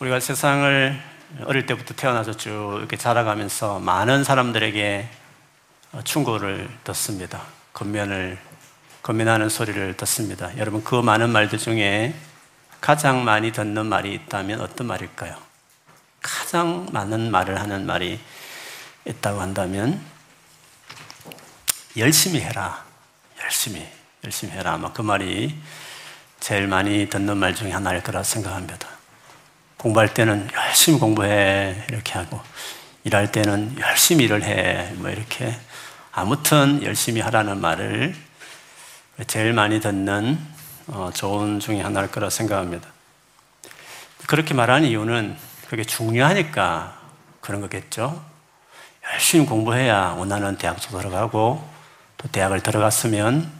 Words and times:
우리가 0.00 0.20
세상을 0.20 1.02
어릴 1.46 1.66
때부터 1.66 1.94
태어나서 1.94 2.36
쭉 2.36 2.76
이렇게 2.78 2.96
자라가면서 2.96 3.80
많은 3.80 4.22
사람들에게 4.22 5.08
충고를 6.04 6.68
듣습니다. 6.84 7.42
겉면을 7.72 8.38
겉면하는 9.02 9.48
소리를 9.48 9.96
듣습니다. 9.96 10.56
여러분 10.56 10.84
그 10.84 10.94
많은 10.94 11.30
말들 11.30 11.58
중에 11.58 12.14
가장 12.80 13.24
많이 13.24 13.50
듣는 13.50 13.86
말이 13.86 14.14
있다면 14.14 14.60
어떤 14.60 14.86
말일까요? 14.86 15.36
가장 16.22 16.86
많은 16.92 17.32
말을 17.32 17.60
하는 17.60 17.84
말이 17.84 18.20
있다고 19.04 19.40
한다면 19.40 20.00
열심히 21.96 22.40
해라. 22.40 22.84
열심히 23.42 23.84
열심히 24.22 24.52
해라. 24.52 24.74
아마 24.74 24.92
그 24.92 25.02
말이 25.02 25.58
제일 26.38 26.68
많이 26.68 27.08
듣는 27.08 27.36
말 27.36 27.56
중에 27.56 27.72
하나일 27.72 28.04
거라 28.04 28.22
생각합니다. 28.22 28.97
공부할 29.78 30.12
때는 30.12 30.48
열심히 30.54 30.98
공부해 30.98 31.84
이렇게 31.88 32.12
하고 32.12 32.40
일할 33.04 33.32
때는 33.32 33.76
열심히 33.80 34.24
일을 34.24 34.42
해 34.42 34.92
뭐 34.96 35.10
이렇게 35.10 35.54
아무튼 36.12 36.82
열심히 36.82 37.20
하라는 37.20 37.60
말을 37.60 38.14
제일 39.26 39.52
많이 39.52 39.80
듣는 39.80 40.38
어, 40.88 41.10
좋은 41.14 41.60
중에 41.60 41.80
하나일 41.80 42.10
거라 42.10 42.30
생각합니다. 42.30 42.88
그렇게 44.26 44.54
말하는 44.54 44.88
이유는 44.88 45.36
그게 45.68 45.84
중요하니까 45.84 46.98
그런 47.40 47.60
거겠죠. 47.60 48.24
열심히 49.12 49.46
공부해야 49.46 50.16
원하는 50.18 50.56
대학도 50.56 50.98
들어가고 50.98 51.68
또 52.16 52.28
대학을 52.28 52.62
들어갔으면 52.62 53.50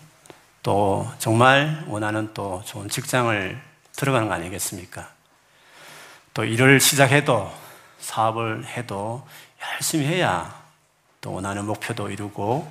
또 0.62 1.10
정말 1.18 1.84
원하는 1.86 2.30
또 2.34 2.62
좋은 2.66 2.88
직장을 2.88 3.60
들어가는 3.92 4.28
거 4.28 4.34
아니겠습니까? 4.34 5.08
또 6.38 6.44
일을 6.44 6.78
시작해도 6.78 7.52
사업을 7.98 8.64
해도 8.64 9.26
열심히 9.60 10.06
해야 10.06 10.62
또 11.20 11.32
원하는 11.32 11.64
목표도 11.64 12.10
이루고 12.10 12.70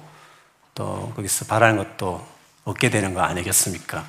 또 0.73 1.11
거기서 1.17 1.47
바라는 1.47 1.75
것도 1.75 2.25
얻게 2.63 2.89
되는 2.89 3.13
거 3.13 3.19
아니겠습니까? 3.23 4.05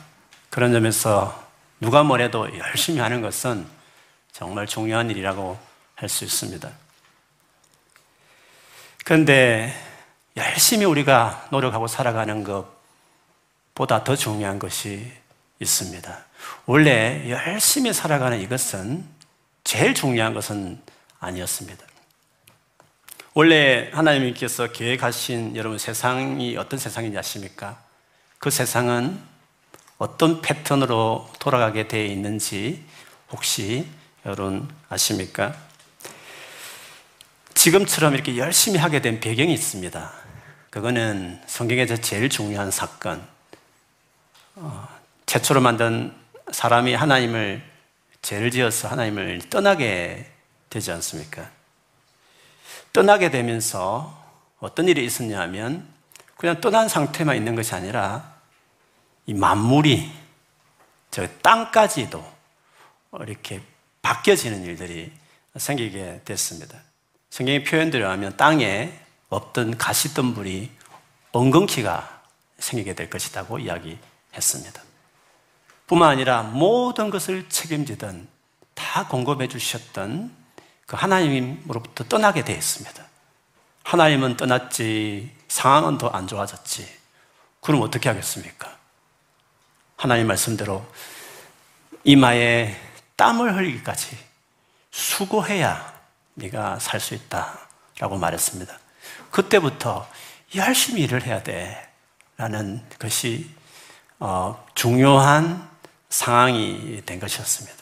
그런 0.48 0.70
점에서 0.70 1.44
누가 1.80 2.04
뭐래도 2.04 2.56
열심히 2.56 3.00
하는 3.00 3.20
것은 3.20 3.66
정말 4.30 4.68
중요한 4.68 5.10
일이라고 5.10 5.58
할 5.96 6.08
수 6.08 6.24
있습니다. 6.24 6.70
그런데 9.04 9.74
열심히 10.36 10.84
우리가 10.84 11.48
노력하고 11.50 11.88
살아가는 11.88 12.44
것보다 12.44 14.04
더 14.04 14.14
중요한 14.14 14.60
것이 14.60 15.10
있습니다. 15.58 16.16
원래 16.66 17.28
열심히 17.28 17.92
살아가는 17.92 18.40
이것은 18.40 19.17
제일 19.68 19.92
중요한 19.92 20.32
것은 20.32 20.80
아니었습니다. 21.20 21.84
원래 23.34 23.90
하나님께서 23.92 24.72
계획하신 24.72 25.56
여러분 25.56 25.76
세상이 25.76 26.56
어떤 26.56 26.78
세상인지 26.78 27.18
아십니까? 27.18 27.78
그 28.38 28.48
세상은 28.48 29.20
어떤 29.98 30.40
패턴으로 30.40 31.30
돌아가게 31.38 31.86
되어 31.86 32.02
있는지 32.02 32.82
혹시 33.30 33.86
여러분 34.24 34.66
아십니까? 34.88 35.54
지금처럼 37.52 38.14
이렇게 38.14 38.38
열심히 38.38 38.78
하게 38.78 39.02
된 39.02 39.20
배경이 39.20 39.52
있습니다. 39.52 40.12
그거는 40.70 41.42
성경에서 41.46 41.98
제일 41.98 42.30
중요한 42.30 42.70
사건. 42.70 43.22
어, 44.54 44.88
최초로 45.26 45.60
만든 45.60 46.14
사람이 46.52 46.94
하나님을 46.94 47.67
죄를 48.22 48.50
지어서 48.50 48.88
하나님을 48.88 49.48
떠나게 49.50 50.30
되지 50.70 50.92
않습니까? 50.92 51.50
떠나게 52.92 53.30
되면서 53.30 54.16
어떤 54.58 54.88
일이 54.88 55.04
있었냐면 55.04 55.88
그냥 56.36 56.60
떠난 56.60 56.88
상태만 56.88 57.36
있는 57.36 57.54
것이 57.54 57.74
아니라 57.74 58.34
이 59.26 59.34
만물이 59.34 60.10
저 61.10 61.26
땅까지도 61.42 62.24
이렇게 63.20 63.60
바뀌어지는 64.02 64.64
일들이 64.64 65.12
생기게 65.56 66.22
됐습니다. 66.24 66.78
성경의 67.30 67.64
표현대로 67.64 68.08
하면 68.10 68.36
땅에 68.36 68.98
없던 69.28 69.76
가시덤불이 69.76 70.70
엉겅퀴가 71.32 72.22
생기게 72.58 72.94
될 72.94 73.10
것이라고 73.10 73.58
이야기했습니다. 73.58 74.87
뿐만 75.88 76.10
아니라 76.10 76.42
모든 76.42 77.10
것을 77.10 77.48
책임지던 77.48 78.28
다 78.74 79.08
공급해 79.08 79.48
주셨던 79.48 80.30
그 80.86 80.96
하나님으로부터 80.96 82.04
떠나게 82.04 82.44
되었습니다. 82.44 83.04
하나님은 83.84 84.36
떠났지, 84.36 85.34
상황은 85.48 85.98
더 85.98 86.10
안 86.12 86.26
좋아졌지. 86.26 86.86
그럼 87.60 87.82
어떻게 87.82 88.08
하겠습니까? 88.08 88.76
하나님 89.96 90.26
말씀대로 90.28 90.86
이마에 92.04 92.76
땀을 93.16 93.56
흘리기까지 93.56 94.16
수고해야 94.90 95.94
네가 96.34 96.78
살 96.78 97.00
수 97.00 97.14
있다라고 97.14 98.16
말했습니다. 98.18 98.78
그때부터 99.30 100.08
열심히 100.54 101.02
일을 101.02 101.24
해야 101.24 101.42
돼. 101.42 101.90
라는 102.36 102.84
것이 102.98 103.50
어, 104.20 104.64
중요한 104.74 105.68
상황이 106.08 107.02
된 107.04 107.20
것이었습니다. 107.20 107.76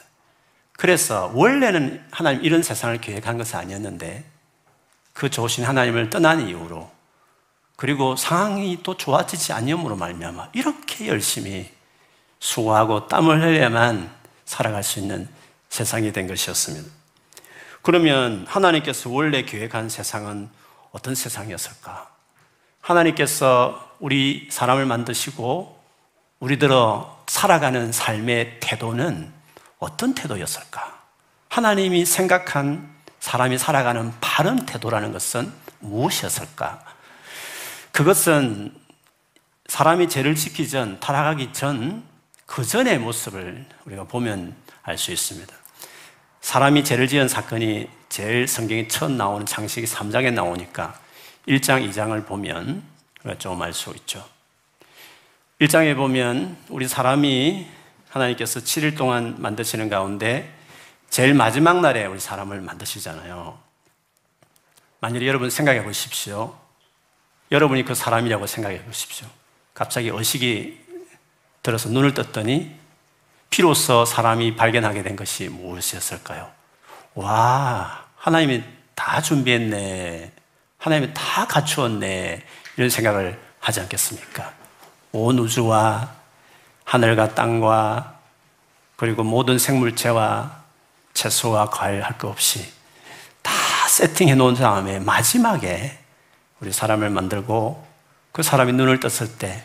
그래서 0.73 1.31
원래는 1.33 2.05
하나님 2.11 2.43
이런 2.43 2.61
세상을 2.61 2.99
계획한 3.01 3.37
것은 3.37 3.59
아니었는데 3.59 4.23
그 5.13 5.29
좋으신 5.29 5.63
하나님을 5.65 6.09
떠난 6.09 6.47
이후로 6.47 6.91
그리고 7.75 8.15
상황이 8.15 8.81
또 8.83 8.95
좋아지지 8.97 9.53
않음으로 9.53 9.95
말미암아 9.95 10.49
이렇게 10.53 11.07
열심히 11.07 11.71
수고하고 12.39 13.07
땀을 13.07 13.41
흘려야만 13.41 14.15
살아갈 14.45 14.83
수 14.83 14.99
있는 14.99 15.27
세상이 15.69 16.13
된 16.13 16.27
것이었습니다. 16.27 16.89
그러면 17.81 18.45
하나님께서 18.47 19.09
원래 19.09 19.43
계획한 19.43 19.89
세상은 19.89 20.49
어떤 20.91 21.15
세상이었을까? 21.15 22.09
하나님께서 22.81 23.95
우리 23.99 24.47
사람을 24.51 24.85
만드시고 24.85 25.76
우리들어 26.39 27.23
살아가는 27.27 27.91
삶의 27.91 28.59
태도는 28.59 29.31
어떤 29.79 30.13
태도였을까? 30.13 31.01
하나님이 31.49 32.05
생각한 32.05 32.95
사람이 33.19 33.57
살아가는 33.57 34.13
바른 34.21 34.65
태도라는 34.65 35.11
것은 35.11 35.51
무엇이었을까? 35.79 36.83
그것은 37.91 38.73
사람이 39.67 40.07
죄를 40.07 40.35
지기 40.35 40.69
전, 40.69 40.99
타락하기 40.99 41.53
전, 41.53 42.03
그 42.45 42.63
전의 42.63 42.99
모습을 42.99 43.65
우리가 43.85 44.05
보면 44.05 44.55
알 44.83 44.97
수 44.97 45.11
있습니다. 45.11 45.53
사람이 46.41 46.85
죄를 46.85 47.07
지은 47.09 47.27
사건이 47.27 47.89
제일 48.07 48.47
성경에 48.47 48.87
처음 48.87 49.17
나오는 49.17 49.45
장식이 49.45 49.85
3장에 49.85 50.31
나오니까 50.31 50.97
1장, 51.47 51.89
2장을 51.89 52.25
보면 52.25 52.83
좀알 53.37 53.73
수 53.73 53.89
있죠. 53.97 54.23
1장에 55.61 55.95
보면 55.95 56.55
우리 56.69 56.87
사람이 56.87 57.67
하나님께서 58.09 58.59
7일 58.59 58.95
동안 58.95 59.35
만드시는 59.39 59.89
가운데 59.89 60.53
제일 61.09 61.33
마지막 61.33 61.81
날에 61.81 62.05
우리 62.05 62.19
사람을 62.19 62.61
만드시잖아요. 62.61 63.57
만일 64.99 65.25
여러분 65.25 65.49
생각해 65.49 65.83
보십시오. 65.83 66.55
여러분이 67.51 67.85
그 67.85 67.95
사람이라고 67.95 68.45
생각해 68.45 68.83
보십시오. 68.83 69.27
갑자기 69.73 70.09
의식이 70.09 70.79
들어서 71.63 71.89
눈을 71.89 72.13
떴더니 72.13 72.75
비로소 73.49 74.05
사람이 74.05 74.57
발견하게 74.57 75.01
된 75.01 75.15
것이 75.15 75.49
무엇이었을까요? 75.49 76.51
와, 77.15 78.05
하나님이 78.15 78.63
다 78.93 79.21
준비했네. 79.21 80.31
하나님이 80.77 81.13
다 81.15 81.47
갖추었네. 81.47 82.43
이런 82.75 82.89
생각을 82.91 83.39
하지 83.59 83.79
않겠습니까? 83.79 84.66
온 85.11 85.39
우주와 85.39 86.13
하늘과 86.83 87.35
땅과 87.35 88.19
그리고 88.95 89.23
모든 89.23 89.57
생물체와 89.59 90.63
채소와 91.13 91.69
과일 91.69 92.01
할 92.01 92.17
것 92.17 92.29
없이 92.29 92.71
다 93.41 93.51
세팅해 93.89 94.35
놓은 94.35 94.55
다음에 94.55 94.99
마지막에 94.99 95.97
우리 96.59 96.71
사람을 96.71 97.09
만들고 97.09 97.85
그 98.31 98.43
사람이 98.43 98.73
눈을 98.73 98.99
떴을 98.99 99.37
때 99.37 99.63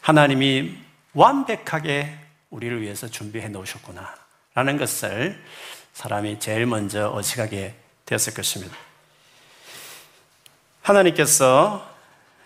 하나님이 0.00 0.76
완벽하게 1.14 2.18
우리를 2.50 2.80
위해서 2.82 3.08
준비해 3.08 3.48
놓으셨구나. 3.48 4.14
라는 4.54 4.76
것을 4.78 5.42
사람이 5.94 6.38
제일 6.38 6.66
먼저 6.66 7.12
어식하게 7.12 7.74
되었을 8.06 8.34
것입니다. 8.34 8.76
하나님께서 10.82 11.88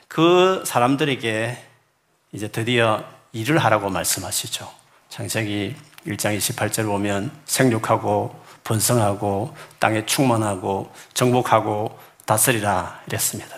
그 0.07 0.63
사람들에게 0.65 1.68
이제 2.33 2.49
드디어 2.49 3.05
일을 3.33 3.59
하라고 3.59 3.89
말씀하시죠. 3.91 4.71
창세기 5.09 5.75
1장 6.07 6.37
28절 6.37 6.87
보면 6.87 7.31
생육하고 7.47 8.45
번성하고 8.65 9.57
땅에 9.79 10.05
충만하고 10.05 10.93
정복하고 11.15 11.99
다스리라 12.27 13.01
이랬습니다. 13.07 13.57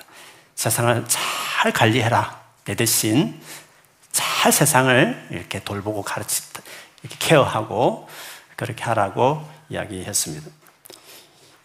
세상을 0.55 1.05
잘 1.09 1.73
관리해라. 1.73 2.41
내 2.65 2.75
대신 2.75 3.41
잘 4.13 4.53
세상을 4.53 5.29
이렇게 5.31 5.63
돌보고 5.65 6.03
가르치, 6.03 6.43
이렇게 7.03 7.17
케어하고 7.19 8.09
그렇게 8.57 8.85
하라고 8.85 9.47
이야기했습니다. 9.69 10.49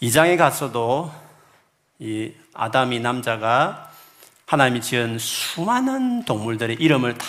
2장에 0.01 0.37
가서도 0.37 1.11
이 1.99 2.33
아담이 2.53 2.99
남자가 2.99 3.91
하나님이 4.55 4.79
지은 4.79 5.19
수많은 5.19 6.23
동물들의 6.23 6.77
이름을 6.79 7.17
다 7.17 7.25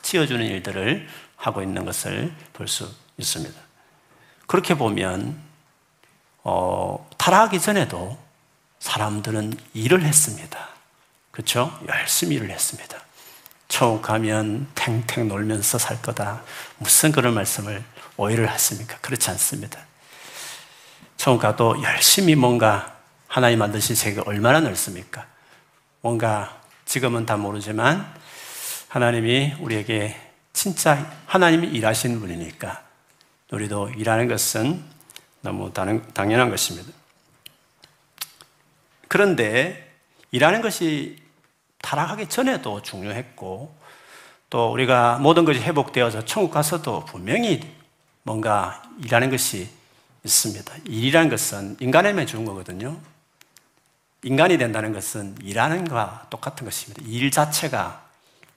지어주는 0.00 0.46
일들을 0.46 1.08
하고 1.34 1.60
있는 1.60 1.84
것을 1.84 2.32
볼 2.52 2.68
수 2.68 2.88
있습니다. 3.16 3.60
그렇게 4.46 4.74
보면, 4.74 5.36
어, 6.44 7.10
타락하기 7.18 7.60
전에도 7.60 8.16
사람들은 8.78 9.54
일을 9.74 10.04
했습니다. 10.04 10.68
그렇죠? 11.32 11.76
열심히 11.88 12.36
일을 12.36 12.50
했습니다. 12.50 12.96
천국 13.66 14.02
가면 14.02 14.68
탱탱 14.76 15.26
놀면서 15.26 15.78
살 15.78 16.00
거다. 16.00 16.44
무슨 16.78 17.10
그런 17.10 17.34
말씀을 17.34 17.82
오해를 18.16 18.48
했습니까? 18.48 18.98
그렇지 18.98 19.30
않습니다. 19.30 19.80
천국 21.16 21.42
가도 21.42 21.82
열심히 21.82 22.36
뭔가 22.36 22.98
하나님 23.26 23.58
만드신 23.58 23.96
세계가 23.96 24.22
얼마나 24.26 24.60
넓습니까? 24.60 25.31
뭔가 26.02 26.60
지금은 26.84 27.26
다 27.26 27.36
모르지만 27.36 28.12
하나님이 28.88 29.54
우리에게 29.60 30.14
진짜 30.52 31.10
하나님이 31.26 31.68
일하시는 31.68 32.20
분이니까 32.20 32.82
우리도 33.52 33.90
일하는 33.90 34.28
것은 34.28 34.82
너무 35.40 35.72
당연한 35.72 36.50
것입니다. 36.50 36.90
그런데 39.08 39.94
일하는 40.32 40.60
것이 40.60 41.22
타락하기 41.82 42.28
전에도 42.28 42.82
중요했고 42.82 43.74
또 44.50 44.72
우리가 44.72 45.18
모든 45.18 45.44
것이 45.44 45.60
회복되어서 45.60 46.24
천국 46.24 46.50
가서도 46.50 47.04
분명히 47.04 47.60
뭔가 48.24 48.82
일하는 49.04 49.30
것이 49.30 49.68
있습니다. 50.24 50.74
일이라는 50.84 51.30
것은 51.30 51.76
인간에게 51.80 52.26
주는 52.26 52.44
거거든요. 52.44 53.00
인간이 54.22 54.56
된다는 54.56 54.92
것은 54.92 55.36
일하는 55.42 55.84
것과 55.84 56.26
똑같은 56.30 56.64
것입니다. 56.64 57.02
일 57.06 57.30
자체가 57.30 58.06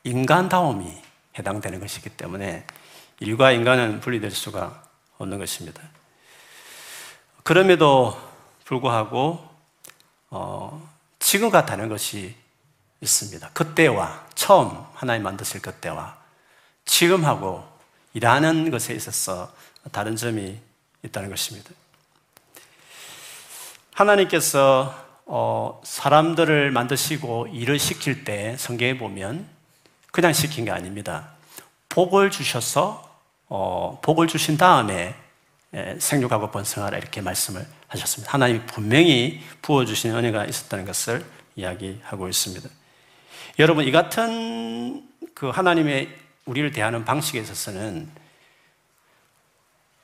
인간다움이 0.03 1.01
해당되는 1.37 1.79
것이기 1.79 2.09
때문에 2.09 2.65
일과 3.19 3.51
인간은 3.51 3.99
분리될 3.99 4.31
수가 4.31 4.83
없는 5.17 5.39
것입니다. 5.39 5.81
그럼에도 7.43 8.19
불구하고 8.65 9.47
어, 10.29 10.89
지금과 11.19 11.65
다른 11.65 11.89
것이 11.89 12.35
있습니다. 13.01 13.49
그때와 13.53 14.27
처음 14.35 14.85
하나님 14.93 15.23
만드실 15.23 15.61
그때와 15.61 16.17
지금하고 16.85 17.67
일하는 18.13 18.69
것에 18.71 18.93
있어서 18.93 19.53
다른 19.91 20.15
점이 20.15 20.59
있다는 21.03 21.29
것입니다. 21.29 21.71
하나님께서 23.93 25.04
어, 25.25 25.81
사람들을 25.83 26.71
만드시고 26.71 27.47
일을 27.47 27.79
시킬 27.79 28.23
때 28.23 28.55
성경에 28.57 28.97
보면 28.97 29.47
그냥 30.11 30.33
시킨 30.33 30.65
게 30.65 30.71
아닙니다. 30.71 31.31
복을 31.89 32.29
주셔서 32.29 33.03
어, 33.47 33.99
복을 34.01 34.27
주신 34.27 34.57
다음에 34.57 35.15
예, 35.73 35.97
생육하고 35.99 36.51
번성하라 36.51 36.97
이렇게 36.97 37.21
말씀을 37.21 37.65
하셨습니다. 37.89 38.33
하나님이 38.33 38.65
분명히 38.65 39.41
부어주신 39.61 40.15
은혜가 40.15 40.45
있었다는 40.45 40.85
것을 40.85 41.25
이야기하고 41.55 42.29
있습니다. 42.29 42.69
여러분, 43.59 43.85
이 43.85 43.91
같은 43.91 45.07
그 45.33 45.49
하나님의 45.49 46.09
우리를 46.45 46.71
대하는 46.71 47.03
방식에 47.03 47.39
있어서는 47.39 48.09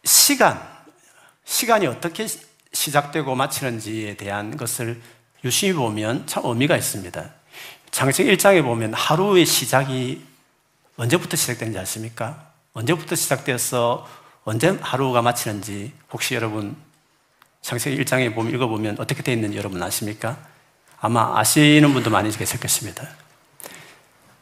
시간, 0.04 0.62
시간이 1.46 1.88
어떻게 1.88 2.28
시작되고 2.74 3.36
마치는지에 3.36 4.16
대한 4.16 4.56
것을 4.58 5.02
유심히 5.44 5.74
보면 5.74 6.28
참 6.28 6.44
의미가 6.46 6.78
있습니다. 6.78 7.32
장세기 7.92 8.36
1장에 8.36 8.64
보면 8.64 8.94
하루의 8.94 9.46
시작이 9.46 10.24
언제부터 10.98 11.36
시작되는지 11.36 11.80
아십니까? 11.80 12.52
언제부터 12.74 13.16
시작되어서 13.16 14.08
언제 14.44 14.70
하루가 14.82 15.22
마치는지 15.22 15.94
혹시 16.12 16.36
여러분 16.36 16.76
장세기 17.62 18.04
1장에 18.04 18.34
보면 18.34 18.54
읽어보면 18.54 18.98
어떻게 19.00 19.22
되어 19.22 19.36
있는지 19.36 19.58
여러분 19.58 19.82
아십니까? 19.84 20.38
아마 21.00 21.38
아시는 21.40 21.94
분도 21.94 22.10
많이 22.10 22.32
계실 22.36 22.60
것입니다. 22.60 23.08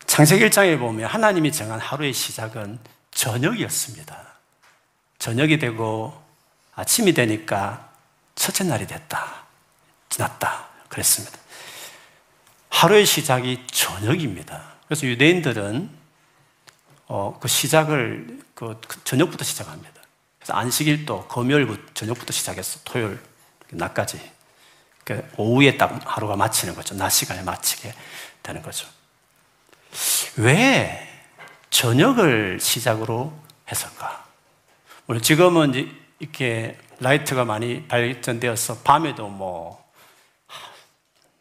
창세기 0.05 0.49
1장에 0.49 0.77
보면 0.77 1.09
하나님이 1.09 1.51
정한 1.51 1.79
하루의 1.79 2.13
시작은 2.13 2.79
저녁이었습니다. 3.11 4.27
저녁이 5.17 5.59
되고 5.59 6.13
아침이 6.75 7.13
되니까 7.13 7.88
첫째 8.39 8.63
날이 8.63 8.87
됐다. 8.87 9.43
지났다. 10.07 10.67
그랬습니다. 10.87 11.37
하루의 12.69 13.05
시작이 13.05 13.67
저녁입니다. 13.67 14.75
그래서 14.87 15.05
유대인들은 15.07 15.89
어, 17.07 17.37
그 17.39 17.49
시작을 17.49 18.39
그, 18.55 18.79
그 18.87 19.03
저녁부터 19.03 19.43
시작합니다. 19.43 20.01
그래서 20.39 20.53
안식일도 20.53 21.27
금요일부터 21.27 21.93
저녁부터 21.93 22.31
시작해서 22.31 22.79
토요일 22.85 23.21
낮까지 23.71 24.31
그 25.03 25.29
오후에 25.35 25.75
딱 25.77 25.99
하루가 26.05 26.37
마치는 26.37 26.75
거죠. 26.75 26.95
낮 26.95 27.09
시간에 27.09 27.43
마치게 27.43 27.93
되는 28.41 28.61
거죠. 28.61 28.87
왜 30.37 31.25
저녁을 31.71 32.59
시작으로 32.61 33.37
했을까? 33.69 34.25
물론 35.07 35.21
지금은 35.21 35.93
이렇게 36.19 36.79
라이트가 36.99 37.45
많이 37.45 37.87
발전되어서 37.87 38.79
밤에도 38.79 39.27
뭐 39.29 39.83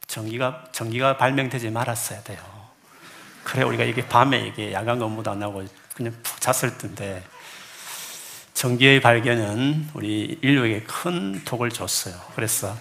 전기가 0.06 0.64
전기가 0.72 1.16
발명되지 1.16 1.70
말았어야 1.70 2.22
돼요. 2.22 2.38
그래 3.44 3.62
우리가 3.62 3.84
이게 3.84 4.06
밤에 4.06 4.46
이게 4.46 4.72
야간 4.72 4.99
근무도 4.99 5.31
안 5.31 5.43
하고 5.43 5.64
그냥 5.94 6.14
푹 6.22 6.40
잤을 6.40 6.78
텐데 6.78 7.22
전기의 8.55 9.00
발견은 9.00 9.90
우리 9.94 10.38
인류에게 10.43 10.82
큰 10.82 11.44
독을 11.44 11.70
줬어요. 11.70 12.15
그래서 12.34 12.77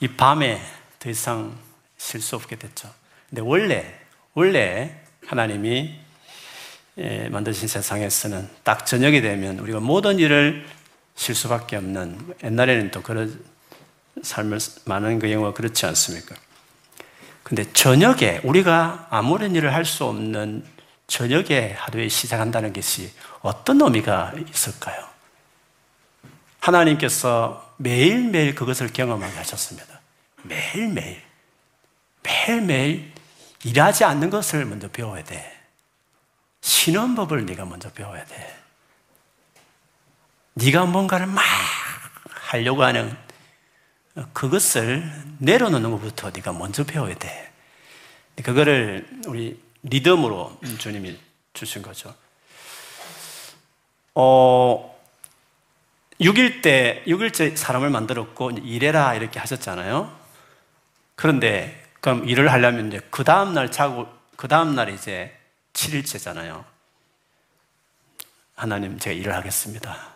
이 0.00 0.08
밤에 0.08 0.60
더 0.98 1.10
이상 1.10 1.56
쉴 1.96 2.20
수 2.20 2.36
없게 2.36 2.56
됐죠. 2.56 2.92
근데 3.28 3.42
원래 3.42 3.94
원래 4.34 5.00
하나님이 5.26 6.00
예, 6.98 7.28
만드신 7.28 7.66
세상에서는 7.66 8.48
딱 8.62 8.86
저녁이 8.86 9.20
되면 9.20 9.58
우리가 9.58 9.80
모든 9.80 10.18
일을 10.18 10.64
쉴 11.16 11.34
수밖에 11.34 11.76
없는 11.76 12.34
옛날에는 12.42 12.90
또 12.90 13.02
그런 13.02 13.42
삶을 14.22 14.58
많은 14.84 15.18
그 15.18 15.28
경우가 15.28 15.52
그렇지 15.54 15.86
않습니까? 15.86 16.34
근데 17.42 17.70
저녁에 17.72 18.40
우리가 18.44 19.08
아무런 19.10 19.54
일을 19.54 19.74
할 19.74 19.84
수 19.84 20.04
없는 20.04 20.64
저녁에 21.06 21.74
하루에 21.76 22.08
시작한다는 22.08 22.72
것이 22.72 23.12
어떤 23.42 23.80
의미가 23.80 24.32
있을까요? 24.50 25.06
하나님께서 26.60 27.74
매일매일 27.76 28.54
그것을 28.54 28.90
경험하게 28.92 29.36
하셨습니다. 29.36 30.00
매일매일. 30.42 31.22
매일매일 32.22 33.12
일하지 33.64 34.04
않는 34.04 34.30
것을 34.30 34.64
먼저 34.64 34.88
배워야 34.88 35.22
돼. 35.24 35.60
쉬는 36.62 37.14
법을 37.14 37.44
네가 37.44 37.66
먼저 37.66 37.90
배워야 37.90 38.24
돼. 38.24 38.63
네가 40.54 40.86
뭔가를 40.86 41.26
막 41.26 41.42
하려고 42.28 42.84
하는 42.84 43.16
그것을 44.32 45.10
내려놓는 45.38 45.90
것부터 45.90 46.30
네가 46.30 46.52
먼저 46.52 46.84
배워야 46.84 47.14
돼. 47.14 47.52
그거를 48.42 49.06
우리 49.26 49.60
리듬으로 49.82 50.58
주님이 50.78 51.18
주신 51.52 51.82
거죠. 51.82 52.14
어, 54.14 54.94
6일 56.20 56.62
때, 56.62 57.02
6일째 57.06 57.56
사람을 57.56 57.90
만들었고, 57.90 58.52
일해라 58.52 59.14
이렇게 59.14 59.40
하셨잖아요. 59.40 60.16
그런데 61.16 61.84
그럼 62.00 62.28
일을 62.28 62.52
하려면 62.52 63.00
그 63.10 63.24
다음날 63.24 63.72
자고, 63.72 64.08
그 64.36 64.46
다음날 64.46 64.90
이제 64.90 65.36
7일째잖아요. 65.72 66.64
하나님, 68.54 68.98
제가 69.00 69.14
일을 69.14 69.34
하겠습니다. 69.34 70.13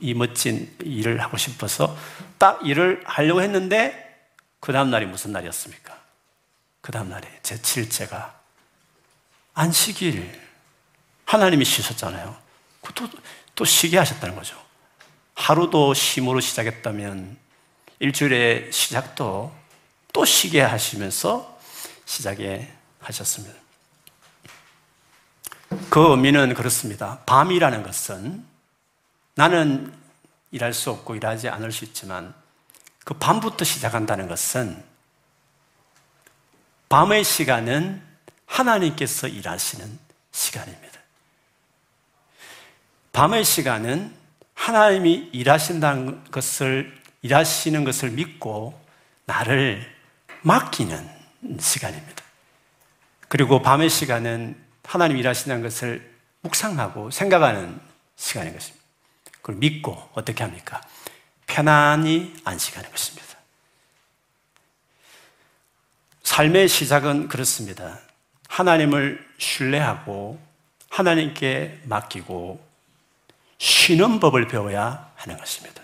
이 0.00 0.14
멋진 0.14 0.74
일을 0.84 1.20
하고 1.22 1.36
싶어서 1.36 1.96
딱 2.38 2.64
일을 2.64 3.02
하려고 3.04 3.42
했는데 3.42 4.08
그 4.60 4.72
다음날이 4.72 5.06
무슨 5.06 5.32
날이었습니까? 5.32 5.98
그 6.80 6.92
다음날이 6.92 7.26
제 7.42 7.56
7일째가 7.56 8.32
안식일. 9.54 10.48
하나님이 11.24 11.64
쉬셨잖아요. 11.64 12.36
또, 12.94 13.08
또 13.54 13.64
쉬게 13.64 13.98
하셨다는 13.98 14.34
거죠. 14.34 14.56
하루도 15.34 15.94
쉼으로 15.94 16.40
시작했다면 16.40 17.36
일주일의 17.98 18.72
시작도 18.72 19.52
또 20.12 20.24
쉬게 20.24 20.60
하시면서 20.62 21.58
시작해 22.06 22.72
하셨습니다. 23.00 23.54
그 25.90 26.10
의미는 26.10 26.54
그렇습니다. 26.54 27.18
밤이라는 27.26 27.82
것은 27.82 28.44
나는 29.38 29.92
일할 30.50 30.74
수 30.74 30.90
없고 30.90 31.14
일하지 31.14 31.48
않을 31.48 31.70
수 31.70 31.84
있지만 31.84 32.34
그 33.04 33.14
밤부터 33.14 33.64
시작한다는 33.64 34.26
것은 34.26 34.82
밤의 36.88 37.22
시간은 37.22 38.02
하나님께서 38.46 39.28
일하시는 39.28 39.96
시간입니다. 40.32 40.98
밤의 43.12 43.44
시간은 43.44 44.12
하나님이 44.54 45.30
일하신다는 45.32 46.24
것을, 46.32 47.00
일하시는 47.22 47.84
것을 47.84 48.10
믿고 48.10 48.76
나를 49.24 49.86
맡기는 50.42 51.08
시간입니다. 51.60 52.24
그리고 53.28 53.62
밤의 53.62 53.88
시간은 53.88 54.60
하나님 54.82 55.16
일하신다는 55.16 55.62
것을 55.62 56.12
묵상하고 56.40 57.12
생각하는 57.12 57.80
시간인 58.16 58.52
것입니다. 58.52 58.77
그걸 59.48 59.56
믿고 59.56 60.10
어떻게 60.12 60.44
합니까? 60.44 60.82
편안히 61.46 62.34
안식하는 62.44 62.90
것입니다. 62.90 63.26
삶의 66.22 66.68
시작은 66.68 67.28
그렇습니다. 67.28 67.98
하나님을 68.48 69.26
신뢰하고 69.38 70.38
하나님께 70.90 71.80
맡기고 71.84 72.62
쉬는 73.56 74.20
법을 74.20 74.48
배워야 74.48 75.10
하는 75.16 75.38
것입니다. 75.38 75.82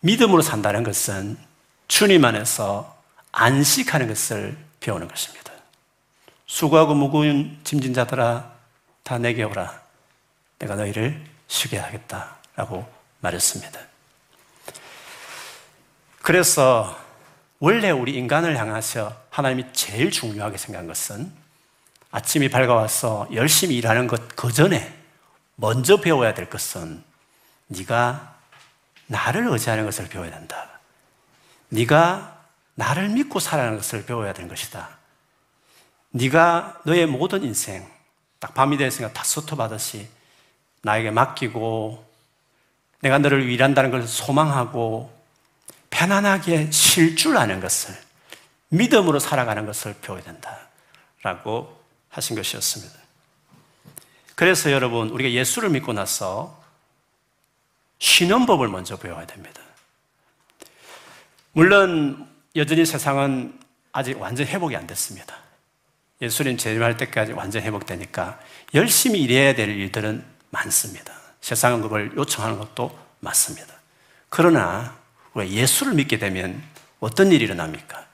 믿음으로 0.00 0.40
산다는 0.40 0.82
것은 0.82 1.36
주님 1.88 2.24
안에서 2.24 2.98
안식하는 3.32 4.08
것을 4.08 4.56
배우는 4.80 5.08
것입니다. 5.08 5.52
수고하고 6.46 6.94
무거운 6.94 7.60
짐진 7.64 7.92
자들아 7.92 8.50
다 9.02 9.18
내게 9.18 9.42
오라. 9.42 9.78
내가 10.58 10.74
너희를 10.74 11.22
쉬게 11.48 11.76
하겠다. 11.76 12.37
라고 12.58 12.84
말했습니다. 13.20 13.80
그래서 16.22 16.98
원래 17.60 17.92
우리 17.92 18.14
인간을 18.16 18.58
향하셔 18.58 19.16
하나님이 19.30 19.72
제일 19.72 20.10
중요하게 20.10 20.58
생각한 20.58 20.88
것은 20.88 21.32
아침이 22.10 22.48
밝아와서 22.50 23.28
열심히 23.32 23.76
일하는 23.76 24.08
것 24.08 24.34
그 24.34 24.52
전에 24.52 24.92
먼저 25.54 26.00
배워야 26.00 26.34
될 26.34 26.50
것은 26.50 27.04
네가 27.68 28.34
나를 29.06 29.46
의지하는 29.46 29.84
것을 29.84 30.08
배워야 30.08 30.30
된다. 30.30 30.80
네가 31.68 32.44
나를 32.74 33.08
믿고 33.10 33.38
살아가는 33.38 33.78
것을 33.78 34.04
배워야 34.04 34.32
되는 34.32 34.48
것이다. 34.48 34.98
네가 36.10 36.80
너의 36.84 37.06
모든 37.06 37.44
인생 37.44 37.88
딱 38.40 38.52
밤이 38.54 38.76
되었으니까 38.78 39.12
다 39.12 39.22
소토받듯이 39.22 40.08
나에게 40.82 41.12
맡기고 41.12 42.07
내가 43.00 43.18
너를 43.18 43.46
위한다는 43.46 43.90
것을 43.90 44.08
소망하고 44.08 45.16
편안하게 45.90 46.70
쉴 46.70 47.16
줄 47.16 47.36
아는 47.36 47.60
것을 47.60 47.94
믿음으로 48.68 49.18
살아가는 49.18 49.66
것을 49.66 49.94
배워야 50.00 50.22
된다. 50.22 50.58
라고 51.22 51.82
하신 52.10 52.36
것이었습니다. 52.36 52.94
그래서 54.34 54.70
여러분, 54.70 55.08
우리가 55.08 55.30
예수를 55.30 55.70
믿고 55.70 55.92
나서 55.92 56.62
쉬는 57.98 58.46
법을 58.46 58.68
먼저 58.68 58.96
배워야 58.96 59.26
됩니다. 59.26 59.60
물론 61.52 62.28
여전히 62.54 62.86
세상은 62.86 63.58
아직 63.90 64.20
완전 64.20 64.46
회복이 64.46 64.76
안 64.76 64.86
됐습니다. 64.86 65.36
예수님 66.22 66.56
재림할 66.56 66.96
때까지 66.96 67.32
완전 67.32 67.62
회복되니까 67.62 68.38
열심히 68.74 69.22
일해야 69.22 69.54
될 69.54 69.70
일들은 69.70 70.24
많습니다. 70.50 71.17
세상은 71.48 71.80
그걸 71.80 72.14
요청하는 72.14 72.58
것도 72.58 72.96
맞습니다. 73.20 73.72
그러나 74.28 74.94
우리가 75.32 75.50
예수를 75.50 75.94
믿게 75.94 76.18
되면 76.18 76.62
어떤 77.00 77.32
일이 77.32 77.46
일어납니까? 77.46 78.04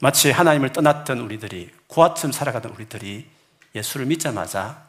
마치 0.00 0.30
하나님을 0.30 0.72
떠났던 0.72 1.18
우리들이 1.18 1.70
고아처럼 1.86 2.32
살아가던 2.32 2.72
우리들이 2.72 3.28
예수를 3.74 4.06
믿자마자 4.06 4.84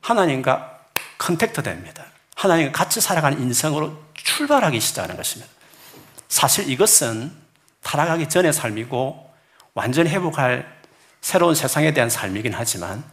하나님과 0.00 0.80
contact 1.18 1.62
됩니다. 1.62 2.02
하나님과 2.36 2.72
같이 2.72 3.02
살아가는 3.02 3.38
인생으로 3.38 4.02
출발하기 4.14 4.80
시작하는 4.80 5.18
것입니다. 5.18 5.52
사실 6.28 6.70
이것은 6.70 7.30
타락하기 7.82 8.30
전의 8.30 8.54
삶이고 8.54 9.34
완전 9.74 10.06
회복할 10.06 10.80
새로운 11.20 11.54
세상에 11.54 11.92
대한 11.92 12.08
삶이긴 12.08 12.54
하지만 12.54 13.04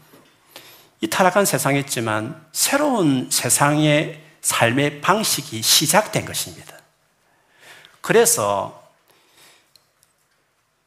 이 1.02 1.08
타락한 1.08 1.46
세상에 1.46 1.80
있지만 1.80 2.44
새로운 2.52 3.30
세상의 3.30 4.22
삶의 4.42 5.02
방식이 5.02 5.62
시작된 5.62 6.26
것입니다. 6.26 6.76
그래서 8.02 8.88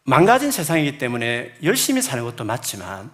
망가진 0.04 0.50
세상이기 0.50 0.98
때문에 0.98 1.54
열심히 1.62 2.02
사는 2.02 2.24
것도 2.24 2.44
맞지만 2.44 3.10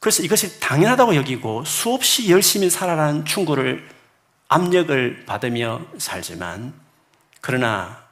그래서 0.00 0.22
이것이 0.22 0.58
당연하다고 0.58 1.14
여기고 1.14 1.64
수없이 1.64 2.30
열심히 2.30 2.70
살아라는 2.70 3.24
충고를 3.24 3.88
압력을 4.48 5.24
받으며 5.26 5.82
살지만 5.98 6.74
그러나 7.40 8.02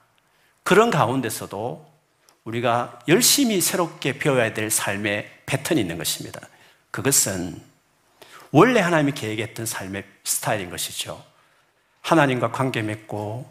그런 0.62 0.90
가운데서도 0.90 1.90
우리가 2.44 3.00
열심히 3.08 3.60
새롭게 3.60 4.18
배워야 4.18 4.54
될 4.54 4.70
삶의 4.70 5.28
패턴이 5.46 5.80
있는 5.80 5.98
것입니다. 5.98 6.40
그것은 6.90 7.69
원래 8.52 8.80
하나님이 8.80 9.12
계획했던 9.12 9.66
삶의 9.66 10.04
스타일인 10.24 10.70
것이죠. 10.70 11.24
하나님과 12.02 12.50
관계 12.50 12.82
맺고, 12.82 13.50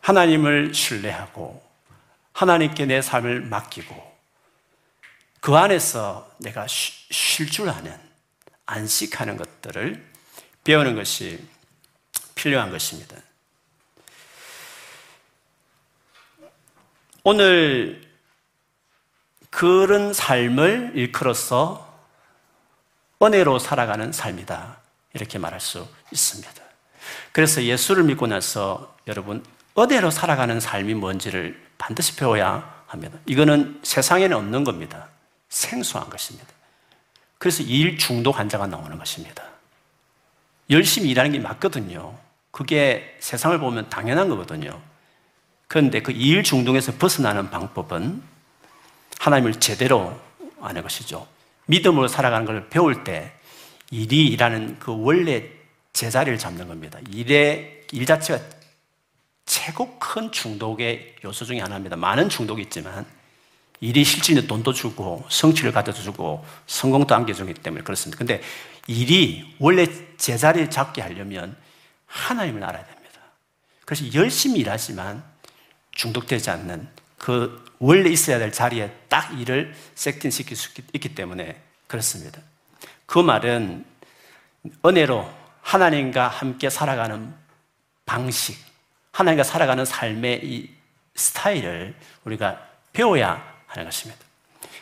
하나님을 0.00 0.74
신뢰하고, 0.74 1.64
하나님께 2.32 2.86
내 2.86 3.00
삶을 3.00 3.42
맡기고, 3.42 4.16
그 5.40 5.54
안에서 5.54 6.30
내가 6.38 6.66
쉴 6.68 7.50
줄 7.50 7.68
아는, 7.68 7.96
안식하는 8.66 9.36
것들을 9.36 10.04
배우는 10.64 10.96
것이 10.96 11.46
필요한 12.34 12.70
것입니다. 12.70 13.16
오늘 17.22 18.06
그런 19.50 20.12
삶을 20.12 20.92
일컬어서 20.94 21.85
은혜로 23.22 23.58
살아가는 23.58 24.12
삶이다. 24.12 24.76
이렇게 25.14 25.38
말할 25.38 25.60
수 25.60 25.86
있습니다. 26.12 26.52
그래서 27.32 27.62
예수를 27.62 28.04
믿고 28.04 28.26
나서 28.26 28.96
여러분, 29.06 29.44
은혜로 29.78 30.10
살아가는 30.10 30.58
삶이 30.60 30.94
뭔지를 30.94 31.62
반드시 31.78 32.16
배워야 32.16 32.82
합니다. 32.86 33.18
이거는 33.26 33.80
세상에는 33.82 34.36
없는 34.36 34.64
겁니다. 34.64 35.08
생소한 35.48 36.10
것입니다. 36.10 36.46
그래서 37.38 37.62
일 37.62 37.98
중독 37.98 38.38
환자가 38.38 38.66
나오는 38.66 38.96
것입니다. 38.98 39.42
열심히 40.70 41.10
일하는 41.10 41.32
게 41.32 41.38
맞거든요. 41.38 42.14
그게 42.50 43.16
세상을 43.20 43.58
보면 43.58 43.88
당연한 43.90 44.28
거거든요. 44.28 44.80
그런데 45.68 46.00
그 46.00 46.12
일 46.12 46.42
중독에서 46.42 46.92
벗어나는 46.92 47.50
방법은 47.50 48.22
하나님을 49.18 49.60
제대로 49.60 50.18
아는 50.60 50.82
것이죠. 50.82 51.26
믿음으로 51.66 52.08
살아가는 52.08 52.46
걸 52.46 52.68
배울 52.68 53.04
때 53.04 53.32
일이 53.90 54.26
일하는 54.26 54.78
그 54.78 54.94
원래 54.96 55.44
제자리를 55.92 56.38
잡는 56.38 56.68
겁니다. 56.68 56.98
일의, 57.10 57.84
일 57.92 58.06
자체가 58.06 58.42
최고 59.44 59.98
큰 59.98 60.32
중독의 60.32 61.16
요소 61.24 61.44
중에 61.44 61.60
하나입니다. 61.60 61.96
많은 61.96 62.28
중독이 62.28 62.62
있지만 62.62 63.06
일이 63.80 64.04
실질에 64.04 64.46
돈도 64.46 64.72
주고 64.72 65.24
성취를 65.28 65.72
가져다 65.72 66.02
주고 66.02 66.44
성공도 66.66 67.14
안겨주기 67.14 67.54
때문에 67.54 67.84
그렇습니다. 67.84 68.18
근데 68.18 68.40
일이 68.86 69.54
원래 69.58 69.86
제자리를 70.16 70.70
잡게 70.70 71.02
하려면 71.02 71.56
하나님을 72.06 72.62
알아야 72.64 72.84
됩니다. 72.84 73.20
그래서 73.84 74.12
열심히 74.14 74.60
일하지만 74.60 75.22
중독되지 75.92 76.50
않는 76.50 76.88
그 77.26 77.60
원래 77.80 78.08
있어야 78.08 78.38
될 78.38 78.52
자리에 78.52 78.88
딱 79.08 79.36
일을 79.36 79.74
세팅시킬 79.96 80.56
수 80.56 80.70
있기 80.92 81.16
때문에 81.16 81.60
그렇습니다. 81.88 82.40
그 83.04 83.18
말은 83.18 83.84
은혜로 84.84 85.28
하나님과 85.60 86.28
함께 86.28 86.70
살아가는 86.70 87.34
방식, 88.04 88.56
하나님과 89.10 89.42
살아가는 89.42 89.84
삶의 89.84 90.42
이 90.44 90.70
스타일을 91.16 91.96
우리가 92.22 92.64
배워야 92.92 93.44
하는 93.66 93.86
것입니다. 93.86 94.24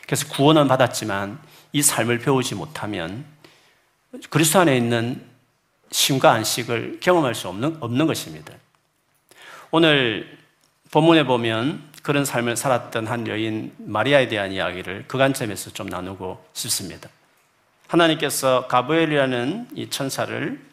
그래서 0.03 0.27
구원은 0.27 0.67
받았지만 0.67 1.41
이 1.71 1.81
삶을 1.81 2.19
배우지 2.19 2.53
못하면 2.53 3.25
그리스도 4.29 4.59
안에 4.59 4.77
있는 4.77 5.27
쉼과 5.89 6.33
안식을 6.33 6.99
경험할 6.99 7.33
수 7.33 7.47
없는, 7.47 7.77
없는 7.79 8.05
것입니다. 8.05 8.53
오늘 9.71 10.37
본문에 10.91 11.23
보면 11.23 11.94
그런 12.05 12.23
삶을 12.23 12.55
살았던 12.55 13.07
한 13.07 13.27
여인 13.27 13.73
마리아에 13.79 14.27
대한 14.27 14.51
이야기를 14.51 15.05
그 15.07 15.17
관점에서 15.17 15.71
좀 15.71 15.87
나누고 15.87 16.45
싶습니다. 16.53 17.09
하나님께서 17.87 18.67
가브엘이라는 18.67 19.69
이 19.73 19.89
천사를 19.89 20.63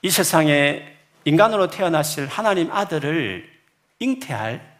이 0.00 0.10
세상에 0.10 0.96
인간으로 1.26 1.68
태어나실 1.68 2.28
하나님 2.28 2.72
아들을 2.72 3.46
잉태할 3.98 4.72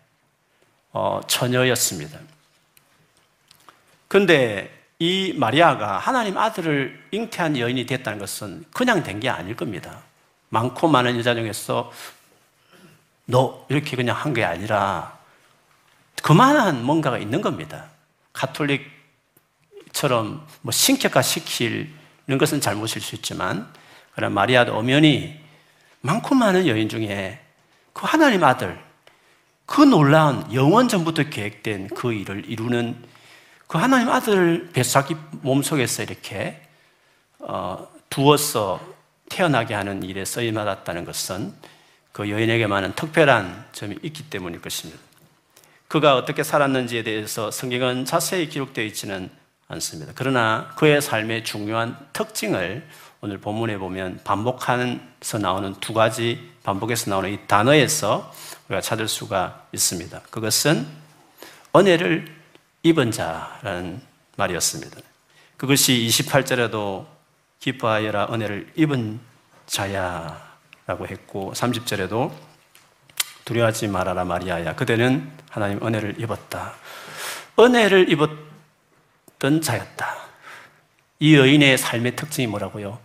어, 0.93 1.21
처녀였습니다. 1.27 2.19
근데 4.09 4.73
이 4.99 5.35
마리아가 5.37 5.99
하나님 5.99 6.39
아들을 6.39 7.09
잉태한 7.11 7.59
여인이 7.59 7.85
됐다는 7.85 8.19
것은 8.19 8.65
그냥 8.73 9.03
된 9.03 9.21
게 9.21 9.29
아닐 9.29 9.55
겁니다. 9.55 9.99
많고 10.49 10.89
많은 10.89 11.19
여자 11.19 11.35
중에서 11.35 11.93
너 13.27 13.67
이렇게 13.69 13.97
그냥 13.97 14.17
한 14.17 14.33
게 14.33 14.45
아니라 14.45 15.21
그만한 16.23 16.85
뭔가가 16.85 17.19
있는 17.19 17.43
겁니다. 17.43 17.87
가톨릭처럼 18.33 18.87
뭐 20.63 20.73
신격화 20.73 21.21
시키는 21.21 22.39
것은 22.39 22.61
잘못일 22.61 23.03
수 23.03 23.15
있지만 23.17 23.73
그러나 24.15 24.35
마리아도 24.35 24.77
엄연히 24.77 25.39
많고 26.01 26.35
많은 26.35 26.67
여인 26.67 26.89
중에 26.89 27.41
그 27.93 28.07
하나님 28.07 28.43
아들 28.45 28.83
그 29.67 29.83
놀라운 29.83 30.53
영원 30.53 30.89
전부터 30.89 31.25
계획된 31.25 31.89
그 31.89 32.13
일을 32.13 32.49
이루는 32.49 32.97
그 33.67 33.79
하나님 33.79 34.09
아들을 34.09 34.71
뱃사기 34.73 35.17
몸속에서 35.43 36.03
이렇게 36.03 36.61
어, 37.39 37.89
두어서 38.11 38.81
태어나게 39.29 39.75
하는 39.75 40.03
일에 40.03 40.25
쓰임 40.25 40.55
받았다는 40.55 41.05
것은 41.05 41.55
그 42.13 42.29
여인에게만은 42.29 42.95
특별한 42.95 43.69
점이 43.73 43.97
있기 44.03 44.25
때문일 44.25 44.61
것입니다. 44.61 45.01
그가 45.93 46.17
어떻게 46.17 46.43
살았는지에 46.43 47.03
대해서 47.03 47.51
성경은 47.51 48.07
자세히 48.07 48.49
기록되어 48.49 48.83
있지는 48.87 49.29
않습니다. 49.69 50.13
그러나 50.15 50.73
그의 50.79 51.03
삶의 51.03 51.45
중요한 51.45 51.99
특징을 52.15 52.89
오늘 53.21 53.37
본문에 53.37 53.77
보면 53.77 54.21
반복하면서 54.25 55.39
나오는 55.39 55.75
두 55.81 55.93
가지 55.93 56.51
반복해서 56.63 57.11
나오는 57.11 57.31
이 57.31 57.39
단어에서 57.47 58.33
우리가 58.69 58.81
찾을 58.81 59.07
수가 59.07 59.67
있습니다. 59.73 60.23
그것은 60.31 60.87
은혜를 61.77 62.37
입은 62.85 63.11
자라는 63.11 64.01
말이었습니다. 64.39 64.99
그것이 65.59 66.07
28절에도 66.09 67.05
기뻐하여라 67.61 68.29
은혜를 68.33 68.73
입은 68.77 69.21
자야 69.67 70.57
라고 70.87 71.07
했고 71.07 71.53
30절에도 71.55 72.33
두려워하지 73.45 73.89
말아라 73.89 74.25
마리아야 74.25 74.75
그대는 74.75 75.42
하나님 75.53 75.87
은혜를 75.87 76.19
입었다. 76.19 76.73
은혜를 77.59 78.11
입었던 78.11 79.61
자였다. 79.61 80.17
이 81.21 81.37
여인의 81.37 81.77
삶의 81.77 82.17
특징이 82.17 82.47
뭐라고요? 82.47 82.99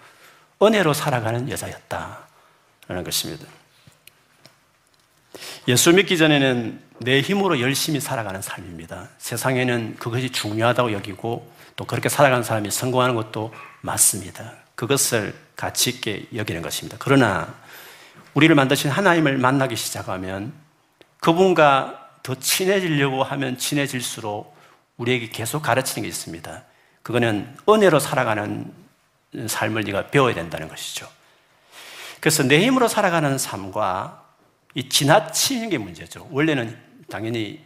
은혜로 0.61 0.93
살아가는 0.93 1.49
여자였다. 1.49 2.19
라는 2.87 3.03
것입니다. 3.03 3.45
예수 5.67 5.91
믿기 5.91 6.17
전에는 6.17 6.81
내 6.99 7.19
힘으로 7.19 7.59
열심히 7.59 7.99
살아가는 7.99 8.41
삶입니다. 8.41 9.09
세상에는 9.17 9.97
그것이 9.99 10.29
중요하다고 10.31 10.93
여기고 10.93 11.51
또 11.75 11.85
그렇게 11.85 12.07
살아가는 12.07 12.43
사람이 12.43 12.71
성공하는 12.71 13.13
것도 13.13 13.53
맞습니다. 13.81 14.53
그것을 14.75 15.35
가치 15.57 15.89
있게 15.89 16.27
여기는 16.33 16.61
것입니다. 16.61 16.95
그러나 16.97 17.53
우리를 18.35 18.55
만드신 18.55 18.89
하나님을 18.89 19.37
만나기 19.37 19.75
시작하면 19.75 20.53
그분과 21.19 22.06
더 22.27 22.35
친해지려고 22.35 23.23
하면 23.23 23.57
친해질수록 23.57 24.53
우리에게 24.97 25.29
계속 25.29 25.61
가르치는 25.61 26.03
게 26.03 26.09
있습니다. 26.09 26.63
그거는 27.01 27.55
은혜로 27.69 28.01
살아가는 28.01 28.69
삶을 29.47 29.85
네가 29.85 30.07
배워야 30.07 30.33
된다는 30.33 30.67
것이죠. 30.67 31.07
그래서 32.19 32.43
내 32.43 32.59
힘으로 32.65 32.89
살아가는 32.89 33.37
삶과 33.37 34.25
이 34.73 34.89
지나치는 34.89 35.69
게 35.69 35.77
문제죠. 35.77 36.27
원래는 36.29 36.77
당연히 37.09 37.63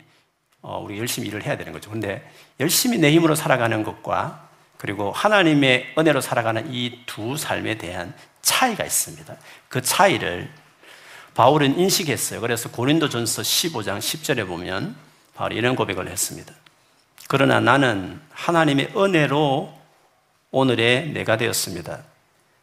어, 0.62 0.80
우리 0.80 1.00
열심히 1.00 1.30
일을 1.30 1.44
해야 1.44 1.58
되는 1.58 1.74
거죠. 1.74 1.90
근데 1.90 2.30
열심히 2.60 3.00
내 3.00 3.12
힘으로 3.12 3.34
살아가는 3.34 3.84
것과 3.84 4.48
그리고 4.78 5.12
하나님의 5.12 5.96
은혜로 5.98 6.22
살아가는 6.22 6.72
이 6.72 7.04
두 7.08 7.36
삶에 7.36 7.80
대한 7.80 8.14
차이가 8.44 8.86
있습니다. 8.86 9.36
그 9.70 9.82
차이를 9.82 10.52
바울은 11.34 11.80
인식했어요. 11.80 12.42
그래서 12.42 12.70
고린도전서 12.70 13.42
15장 13.42 14.00
10절에 14.00 14.48
보면 14.48 14.96
바울이 15.36 15.56
이런 15.56 15.76
고백을 15.76 16.08
했습니다. 16.08 16.54
그러나 17.28 17.60
나는 17.60 18.20
하나님의 18.32 18.94
은혜로 18.96 19.74
오늘의 20.52 21.12
내가 21.12 21.38
되었습니다. 21.38 22.00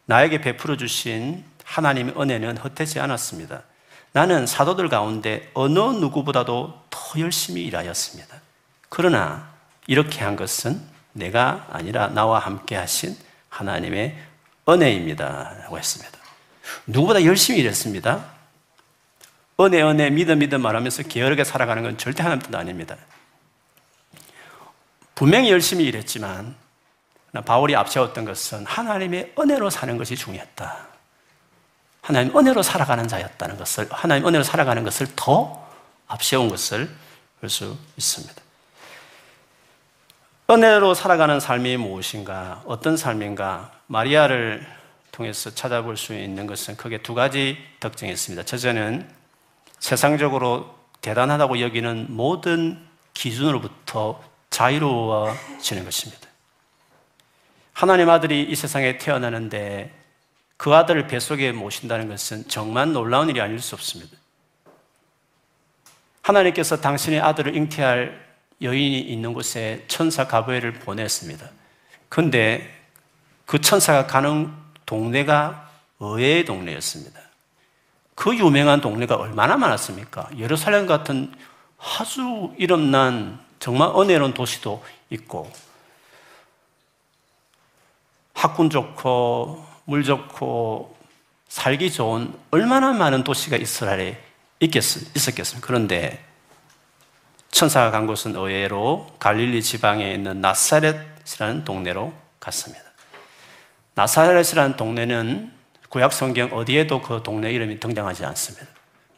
나에게 0.05 0.41
베풀어 0.41 0.77
주신 0.77 1.43
하나님의 1.63 2.15
은혜는 2.19 2.57
헛되지 2.57 2.99
않았습니다. 2.99 3.63
나는 4.11 4.47
사도들 4.47 4.89
가운데 4.89 5.49
어느 5.53 5.79
누구보다도 5.79 6.83
더 6.89 7.19
열심히 7.19 7.63
일하였습니다. 7.63 8.41
그러나 8.89 9.49
이렇게 9.87 10.23
한 10.23 10.35
것은 10.35 10.81
내가 11.13 11.67
아니라 11.71 12.07
나와 12.07 12.39
함께 12.39 12.75
하신 12.75 13.15
하나님의 13.49 14.15
은혜입니다. 14.67 15.55
라고 15.63 15.77
했습니다. 15.77 16.17
누구보다 16.85 17.23
열심히 17.23 17.59
일했습니다. 17.61 18.38
은혜, 19.59 19.81
은혜, 19.81 20.09
믿음, 20.09 20.39
믿음 20.39 20.61
말하면서 20.61 21.03
게으르게 21.03 21.43
살아가는 21.43 21.83
건 21.83 21.97
절대 21.97 22.23
하나님 22.23 22.41
뜻 22.41 22.55
아닙니다. 22.55 22.95
분명히 25.15 25.51
열심히 25.51 25.85
일했지만, 25.85 26.55
바울이 27.45 27.75
앞세웠던 27.75 28.25
것은 28.25 28.65
하나님의 28.65 29.33
은혜로 29.37 29.69
사는 29.69 29.97
것이 29.97 30.15
중요했다. 30.15 30.87
하나님 32.01 32.35
은혜로 32.35 32.63
살아가는 32.63 33.07
자였다는 33.07 33.57
것을, 33.57 33.87
하나님 33.91 34.25
은혜로 34.27 34.43
살아가는 34.43 34.83
것을 34.83 35.07
더 35.15 35.67
앞세운 36.07 36.49
것을 36.49 36.89
볼 37.39 37.49
수 37.49 37.77
있습니다. 37.97 38.41
은혜로 40.49 40.93
살아가는 40.93 41.39
삶이 41.39 41.77
무엇인가, 41.77 42.63
어떤 42.65 42.97
삶인가, 42.97 43.71
마리아를 43.87 44.65
통해서 45.11 45.53
찾아볼 45.53 45.95
수 45.95 46.13
있는 46.13 46.47
것은 46.47 46.75
크게 46.75 46.99
두 46.99 47.13
가지 47.13 47.57
특징이 47.79 48.11
있습니다. 48.11 48.43
첫째는 48.43 49.18
세상적으로 49.79 50.75
대단하다고 51.01 51.61
여기는 51.61 52.07
모든 52.09 52.85
기준으로부터 53.13 54.21
자유로워지는 54.49 55.85
것입니다. 55.85 56.27
하나님 57.73 58.09
아들이 58.09 58.43
이 58.43 58.55
세상에 58.55 58.97
태어나는데 58.97 59.93
그 60.57 60.75
아들을 60.75 61.07
뱃속에 61.07 61.53
모신다는 61.53 62.09
것은 62.09 62.47
정말 62.49 62.91
놀라운 62.91 63.29
일이 63.29 63.39
아닐 63.39 63.59
수 63.61 63.75
없습니다. 63.75 64.17
하나님께서 66.21 66.81
당신의 66.81 67.21
아들을 67.21 67.55
잉태할 67.55 68.27
여인이 68.61 68.99
있는 68.99 69.33
곳에 69.33 69.85
천사 69.87 70.27
가브엘을 70.27 70.73
보냈습니다. 70.73 71.49
그런데 72.09 72.69
그 73.45 73.61
천사가 73.61 74.05
가는 74.05 74.51
동네가 74.85 75.71
의외의 75.99 76.45
동네였습니다. 76.45 77.28
그 78.19 78.35
유명한 78.35 78.81
동네가 78.81 79.15
얼마나 79.15 79.55
많았습니까? 79.55 80.27
예루살렘 80.35 80.87
같은 80.87 81.33
아주 81.77 82.53
이름난 82.57 83.39
정말 83.59 83.93
은혜로운 83.95 84.33
도시도 84.33 84.83
있고 85.09 85.49
학군 88.33 88.69
좋고 88.69 89.65
물 89.85 90.03
좋고 90.03 90.97
살기 91.47 91.93
좋은 91.93 92.33
얼마나 92.51 92.91
많은 92.91 93.23
도시가 93.23 93.55
이스라엘에 93.55 94.21
있겠, 94.59 94.83
있었겠습니까? 95.15 95.65
그런데 95.65 96.21
천사가 97.51 97.89
간 97.89 98.05
곳은 98.05 98.35
의외로 98.35 99.15
갈릴리 99.19 99.63
지방에 99.63 100.13
있는 100.13 100.41
나사렛이라는 100.41 101.63
동네로 101.63 102.11
갔습니다. 102.41 102.83
나사렛이라는 103.93 104.75
동네는 104.75 105.58
구약 105.89 106.13
성경 106.13 106.53
어디에도 106.53 107.01
그 107.01 107.21
동네 107.23 107.51
이름이 107.51 107.79
등장하지 107.79 108.25
않습니다. 108.25 108.67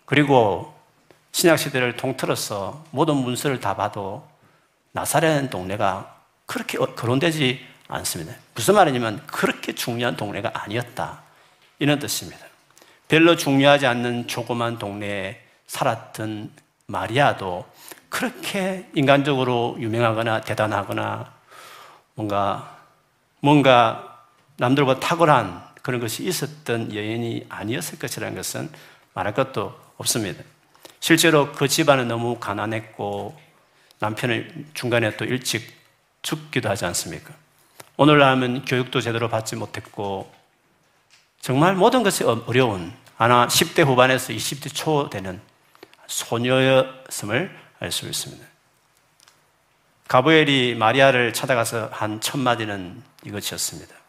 그리고 0.05 0.73
신약 1.33 1.59
시대를 1.59 1.97
통틀어서 1.97 2.85
모든 2.91 3.17
문서를 3.17 3.59
다 3.59 3.75
봐도 3.75 4.27
나사렛 4.93 5.49
동네가 5.49 6.15
그렇게 6.45 6.77
거론되지 6.77 7.65
않습니다. 7.87 8.33
무슨 8.55 8.75
말이냐면 8.75 9.21
그렇게 9.27 9.73
중요한 9.73 10.15
동네가 10.15 10.51
아니었다. 10.53 11.21
이런 11.79 11.99
뜻입니다. 11.99 12.45
별로 13.07 13.35
중요하지 13.35 13.87
않는 13.87 14.27
조그만 14.27 14.77
동네에 14.77 15.41
살았던 15.67 16.51
마리아도 16.87 17.65
그렇게 18.09 18.89
인간적으로 18.93 19.77
유명하거나 19.79 20.41
대단하거나 20.41 21.31
뭔가 22.15 22.77
뭔가 23.39 24.25
남들보다 24.57 24.99
탁월한 24.99 25.70
그런 25.81 25.99
것이 25.99 26.23
있었던 26.23 26.93
여인이 26.95 27.47
아니었을 27.49 27.99
것이라는 27.99 28.35
것은 28.35 28.69
말할 29.13 29.33
것도 29.33 29.77
없습니다. 29.97 30.43
실제로 30.99 31.51
그 31.51 31.67
집안은 31.67 32.07
너무 32.07 32.37
가난했고 32.39 33.37
남편을 33.99 34.65
중간에 34.73 35.15
또 35.17 35.25
일찍 35.25 35.71
죽기도 36.21 36.69
하지 36.69 36.85
않습니까? 36.85 37.33
오늘날은 37.97 38.65
교육도 38.65 39.01
제대로 39.01 39.27
받지 39.29 39.55
못했고 39.55 40.31
정말 41.39 41.75
모든 41.75 42.03
것이 42.03 42.23
어, 42.23 42.43
어려운 42.45 42.93
아마 43.17 43.47
10대 43.47 43.85
후반에서 43.85 44.33
20대 44.33 44.73
초 44.73 45.09
되는 45.09 45.41
소녀였음을 46.07 47.59
알 47.79 47.91
수 47.91 48.07
있습니다. 48.07 48.45
가브엘이 50.07 50.75
마리아를 50.75 51.33
찾아가서 51.33 51.89
한 51.91 52.19
첫 52.19 52.37
마디는 52.37 53.01
이것이었습니다. 53.25 54.00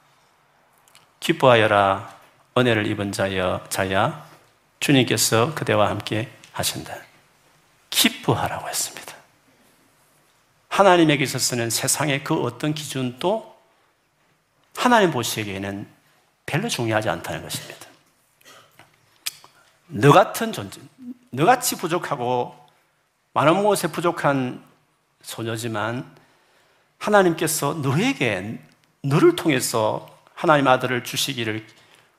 기뻐하여라 1.22 2.18
은혜를 2.58 2.84
입은 2.88 3.12
자여 3.12 3.64
자야 3.68 4.26
주님께서 4.80 5.54
그대와 5.54 5.88
함께 5.88 6.28
하신다. 6.50 6.96
기뻐하라고 7.90 8.68
했습니다. 8.68 9.14
하나님에게 10.68 11.22
있어서는 11.22 11.70
세상의 11.70 12.24
그 12.24 12.34
어떤 12.42 12.74
기준도 12.74 13.56
하나님 14.74 15.12
보시기에는 15.12 15.86
별로 16.44 16.68
중요하지 16.68 17.08
않다는 17.08 17.42
것입니다. 17.42 17.86
너 19.86 20.10
같은 20.10 20.52
존재, 20.52 20.80
너같이 21.30 21.76
부족하고 21.76 22.56
많은 23.32 23.62
무엇에 23.62 23.86
부족한 23.86 24.60
소녀지만 25.22 26.16
하나님께서 26.98 27.74
너에게 27.74 28.58
너를 29.02 29.36
통해서 29.36 30.12
하나님 30.34 30.68
아들을 30.68 31.04
주시기를 31.04 31.66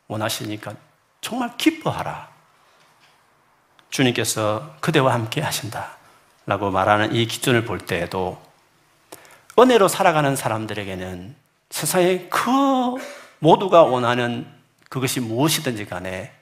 원하시니까 0.08 0.74
정말 1.22 1.56
기뻐하라. 1.58 2.30
주님께서 3.90 4.76
그대와 4.80 5.14
함께 5.14 5.42
하신다. 5.42 5.98
라고 6.46 6.72
말하는 6.72 7.16
이 7.16 7.26
기준을 7.26 7.64
볼 7.64 7.80
때에도 7.80 8.42
은혜로 9.58 9.88
살아가는 9.88 10.36
사람들에게는 10.36 11.36
세상에 11.70 12.28
그 12.30 12.50
모두가 13.40 13.84
원하는 13.84 14.48
그것이 14.90 15.20
무엇이든지 15.20 15.86
간에 15.86 16.34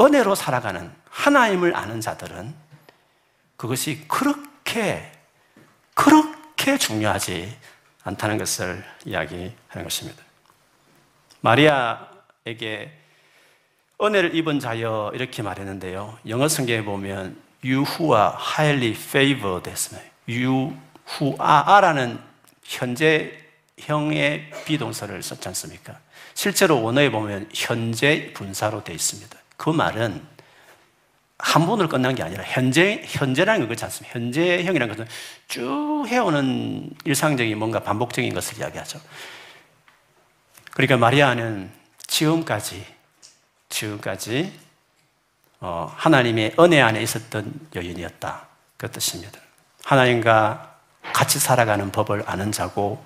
은혜로 0.00 0.34
살아가는 0.34 0.92
하나님을 1.10 1.76
아는 1.76 2.00
자들은 2.00 2.54
그것이 3.56 4.06
그렇게, 4.08 5.12
그렇게 5.94 6.78
중요하지 6.78 7.56
않다는 8.02 8.38
것을 8.38 8.84
이야기하는 9.04 9.84
것입니다. 9.84 10.23
마리아에게 11.44 12.90
은혜를 14.00 14.34
입은 14.34 14.60
자여 14.60 15.12
이렇게 15.14 15.42
말했는데요. 15.42 16.18
영어 16.28 16.48
성경에 16.48 16.82
보면 16.82 17.36
you 17.62 17.84
who 17.84 18.16
are 18.16 18.32
highly 18.34 18.92
favored 18.92 19.68
했습니다. 19.68 20.10
you 20.26 20.74
who 21.12 21.36
are라는 21.38 22.18
현재형의 22.62 24.50
비동사를 24.64 25.22
썼지 25.22 25.46
않습니까? 25.48 25.98
실제로 26.32 26.82
원어에 26.82 27.10
보면 27.10 27.50
현재 27.52 28.32
분사로 28.32 28.82
되어 28.82 28.94
있습니다. 28.94 29.38
그 29.58 29.68
말은 29.68 30.22
한 31.38 31.66
번으로 31.66 31.90
끝난 31.90 32.14
게 32.14 32.22
아니라 32.22 32.42
현재, 32.44 33.02
현재라는 33.04 33.60
거 33.60 33.66
그렇지 33.66 33.84
않습니까? 33.84 34.18
현재형이라는 34.18 34.96
것은 34.96 35.06
쭉 35.48 36.06
해오는 36.08 36.90
일상적인 37.04 37.58
뭔가 37.58 37.80
반복적인 37.80 38.32
것을 38.32 38.58
이야기하죠. 38.58 38.98
그러니까 40.74 40.96
마리아는 40.96 41.70
지금까지 42.06 42.84
지금까지 43.68 44.52
어, 45.60 45.90
하나님의 45.96 46.56
은혜 46.60 46.82
안에 46.82 47.02
있었던 47.02 47.68
여인이었다. 47.74 48.46
그 48.76 48.90
뜻입니다. 48.90 49.40
하나님과 49.84 50.74
같이 51.14 51.38
살아가는 51.38 51.90
법을 51.90 52.24
아는 52.26 52.52
자고, 52.52 53.02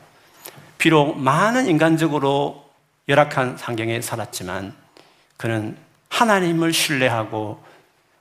비록 0.77 1.17
많은 1.19 1.67
인간적으로 1.67 2.69
열악한 3.09 3.59
환경에 3.59 4.01
살았지만, 4.01 4.75
그는 5.37 5.77
하나님을 6.09 6.73
신뢰하고 6.73 7.63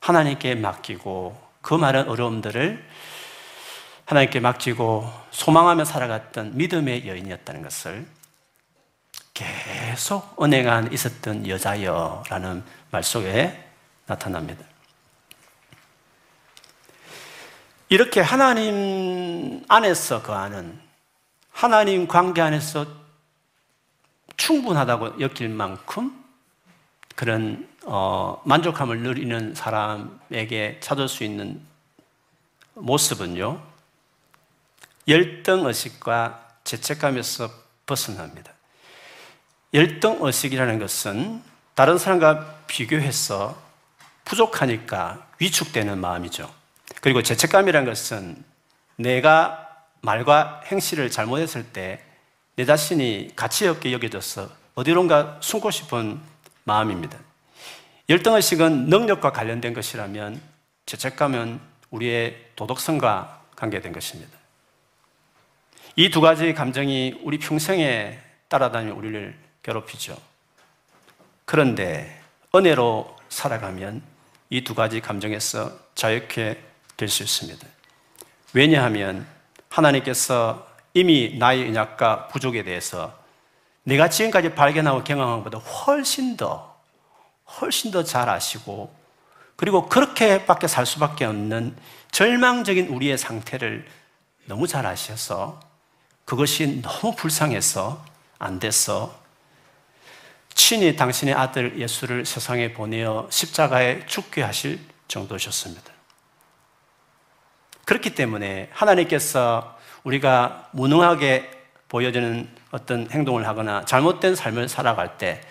하나님께 0.02 0.56
맡기고 0.56 1.36
그 1.62 1.74
많은 1.74 2.08
어려움들을 2.08 2.86
하나님께 4.06 4.40
맡기고 4.40 5.12
소망하며 5.32 5.84
살아갔던 5.84 6.58
믿음의 6.58 7.08
여인이었다는 7.08 7.64
것을 7.64 8.06
계속 9.38 10.42
은혜가 10.42 10.86
있었던 10.92 11.48
여자여 11.48 12.24
라는 12.28 12.64
말 12.90 13.04
속에 13.04 13.70
나타납니다. 14.08 14.66
이렇게 17.88 18.20
하나님 18.20 19.64
안에서 19.68 20.24
거하는 20.24 20.80
하나님 21.52 22.08
관계 22.08 22.42
안에서 22.42 22.88
충분하다고 24.38 25.22
여길 25.22 25.50
만큼 25.50 26.26
그런 27.16 27.70
어, 27.86 28.42
만족함을 28.44 29.02
누리는 29.02 29.54
사람에게 29.54 30.80
찾을 30.80 31.08
수 31.08 31.24
있는 31.24 31.62
모습은요 32.74 33.62
열등 35.08 35.66
의식과 35.68 36.44
죄책감에서 36.64 37.50
벗어납니다. 37.86 38.57
열등 39.74 40.20
의식이라는 40.22 40.80
것은 40.80 41.42
다른 41.76 41.98
사람과 41.98 42.56
비교해서 42.68 43.62
부족하니까 44.26 45.28
위축되는 45.40 45.98
마음이죠. 46.00 46.52
그리고 47.02 47.22
죄책감이라는 47.22 47.88
것은 47.88 48.44
내가 48.96 49.68
말과 50.02 50.62
행실을 50.66 51.12
잘못했을 51.12 51.64
때 51.66 52.08
내 52.58 52.66
자신이 52.66 53.34
가치 53.36 53.68
없게 53.68 53.94
여겨져서 53.94 54.50
어디론가 54.74 55.42
숨고 55.42 55.70
싶은 55.70 56.20
마음입니다. 56.64 57.16
열등의식은 58.10 58.88
능력과 58.88 59.32
관련된 59.32 59.76
것이라면 59.76 60.42
죄책감은 60.88 61.60
우리의 61.92 62.36
도덕성과 62.56 63.44
관계된 63.56 63.94
것입니다. 63.94 64.36
이 65.96 66.10
두 66.10 66.20
가지 66.20 66.54
감정이 66.56 67.22
우리 67.24 67.38
평생에 67.38 68.18
따라다니며 68.48 68.96
우리를 68.96 69.38
괴롭히죠. 69.68 70.18
그런데 71.46 72.22
은혜로 72.56 73.16
살아가면 73.30 74.02
이 74.50 74.64
두 74.64 74.74
가지 74.74 75.02
감정에서 75.02 75.78
자유케 75.94 76.64
될 76.96 77.10
수 77.10 77.22
있습니다. 77.24 77.68
왜냐하면 78.54 79.28
하나님께서 79.70 80.66
이미 80.94 81.36
나의 81.38 81.68
연약과 81.68 82.30
부족에 82.30 82.64
대해서 82.64 83.14
내가 83.84 84.10
지금까지 84.10 84.56
발견하고 84.56 85.04
경험한 85.04 85.44
것보다 85.44 85.58
훨씬 85.60 86.38
더, 86.38 86.76
훨씬 87.60 87.92
더 87.92 88.04
잘 88.04 88.30
아시고, 88.30 88.94
그리고 89.58 89.88
그렇게밖에 89.90 90.68
살 90.68 90.86
수밖에 90.86 91.26
없는 91.26 91.76
절망적인 92.12 92.88
우리의 92.88 93.18
상태를 93.18 93.86
너무 94.46 94.66
잘 94.66 94.86
아셔서 94.86 95.60
그것이 96.26 96.82
너무 96.82 97.16
불쌍해서 97.16 98.04
안 98.40 98.60
돼서 98.60 99.27
친히 100.58 100.96
당신의 100.96 101.36
아들 101.36 101.80
예수를 101.80 102.26
세상에 102.26 102.74
보내어 102.74 103.28
십자가에 103.30 104.08
죽게 104.08 104.42
하실 104.42 104.80
정도셨습니다. 105.08 105.94
그렇기 107.86 108.16
때문에 108.16 108.68
하나님께서 108.74 109.78
우리가 110.04 110.68
무능하게 110.72 111.52
보여지는 111.88 112.50
어떤 112.72 113.10
행동을 113.12 113.48
하거나 113.48 113.86
잘못된 113.86 114.36
삶을 114.36 114.68
살아갈 114.68 115.20
때 115.20 115.42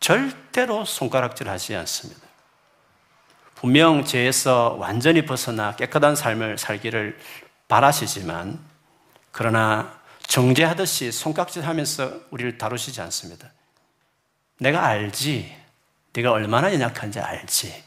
절대로 0.00 0.84
손가락질 0.84 1.48
하지 1.48 1.76
않습니다. 1.76 2.22
분명 3.54 4.04
죄에서 4.04 4.76
완전히 4.80 5.24
벗어나 5.24 5.76
깨끗한 5.76 6.16
삶을 6.16 6.58
살기를 6.58 7.18
바라시지만 7.68 8.58
그러나 9.30 10.00
정죄하듯이 10.26 11.12
손깍질 11.12 11.64
하면서 11.64 12.20
우리를 12.30 12.58
다루시지 12.58 13.00
않습니다. 13.00 13.52
내가 14.58 14.86
알지. 14.86 15.54
네가 16.12 16.32
얼마나 16.32 16.72
연약한지 16.72 17.20
알지. 17.20 17.84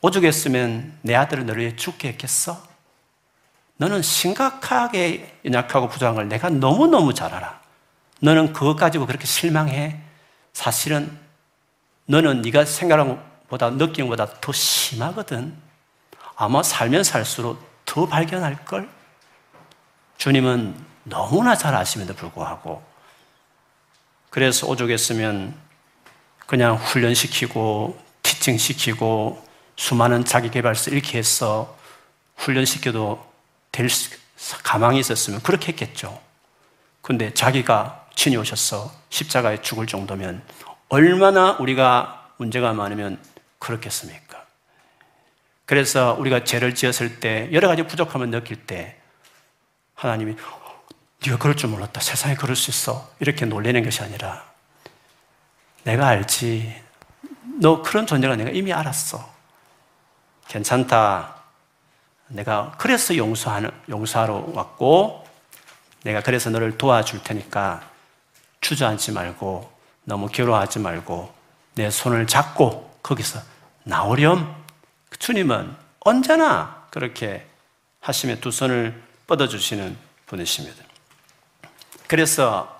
오죽했으면 0.00 0.98
내 1.02 1.14
아들을 1.14 1.44
너를 1.46 1.62
위해 1.62 1.76
죽게 1.76 2.08
했겠어? 2.08 2.62
너는 3.78 4.02
심각하게 4.02 5.40
연약하고 5.44 5.88
부족한 5.88 6.14
걸 6.14 6.28
내가 6.28 6.50
너무너무 6.50 7.14
잘 7.14 7.34
알아. 7.34 7.60
너는 8.20 8.52
그것 8.52 8.76
가지고 8.76 9.06
그렇게 9.06 9.26
실망해? 9.26 10.00
사실은 10.52 11.16
너는 12.06 12.42
네가 12.42 12.64
생각하는 12.64 13.16
것보다 13.16 13.70
느끼는 13.70 14.08
것보다 14.08 14.40
더 14.40 14.52
심하거든. 14.52 15.54
아마 16.36 16.62
살면 16.62 17.04
살수록 17.04 17.60
더 17.84 18.06
발견할 18.06 18.64
걸? 18.64 18.88
주님은 20.18 20.74
너무나 21.04 21.56
잘 21.56 21.74
아심에도 21.74 22.14
불구하고 22.14 22.82
그래서 24.30 24.66
오죽했으면 24.66 25.54
그냥 26.48 26.76
훈련시키고 26.76 28.02
티칭시키고 28.22 29.44
수많은 29.76 30.24
자기개발서 30.24 30.92
이렇게 30.92 31.18
해서 31.18 31.76
훈련시켜도 32.36 33.22
될 33.70 33.88
가망이 34.64 34.98
있었으면 34.98 35.42
그렇게 35.42 35.72
했겠죠. 35.72 36.18
근데 37.02 37.34
자기가 37.34 38.06
친히 38.14 38.38
오셔서 38.38 38.90
십자가에 39.10 39.60
죽을 39.60 39.86
정도면 39.86 40.42
얼마나 40.88 41.52
우리가 41.52 42.30
문제가 42.38 42.72
많으면 42.72 43.22
그렇겠습니까? 43.58 44.42
그래서 45.66 46.16
우리가 46.18 46.44
죄를 46.44 46.74
지었을 46.74 47.20
때 47.20 47.50
여러 47.52 47.68
가지 47.68 47.82
부족함을 47.82 48.30
느낄 48.30 48.64
때 48.64 48.96
하나님이 49.94 50.34
네가 51.26 51.36
그럴 51.36 51.56
줄 51.56 51.68
몰랐다. 51.68 52.00
세상에 52.00 52.36
그럴 52.36 52.56
수 52.56 52.70
있어. 52.70 53.10
이렇게 53.20 53.44
놀리는 53.44 53.84
것이 53.84 54.02
아니라 54.02 54.47
내가 55.88 56.08
알지. 56.08 56.82
너 57.60 57.80
그런 57.80 58.06
존재가 58.06 58.36
내가 58.36 58.50
이미 58.50 58.74
알았어. 58.74 59.26
괜찮다. 60.46 61.36
내가 62.28 62.74
그래서 62.76 63.16
용서하는, 63.16 63.70
용서하러 63.88 64.50
왔고, 64.52 65.26
내가 66.02 66.20
그래서 66.20 66.50
너를 66.50 66.76
도와줄 66.76 67.22
테니까 67.22 67.88
주저앉지 68.60 69.12
말고, 69.12 69.72
너무 70.04 70.28
괴로워하지 70.28 70.80
말고, 70.80 71.32
내 71.74 71.90
손을 71.90 72.26
잡고 72.26 72.98
거기서 73.02 73.40
나오렴. 73.84 74.54
주님은 75.18 75.74
언제나 76.00 76.86
그렇게 76.90 77.46
하시며 78.00 78.36
두 78.36 78.50
손을 78.50 79.02
뻗어주시는 79.26 79.96
분이십니다. 80.26 80.84
그래서 82.06 82.77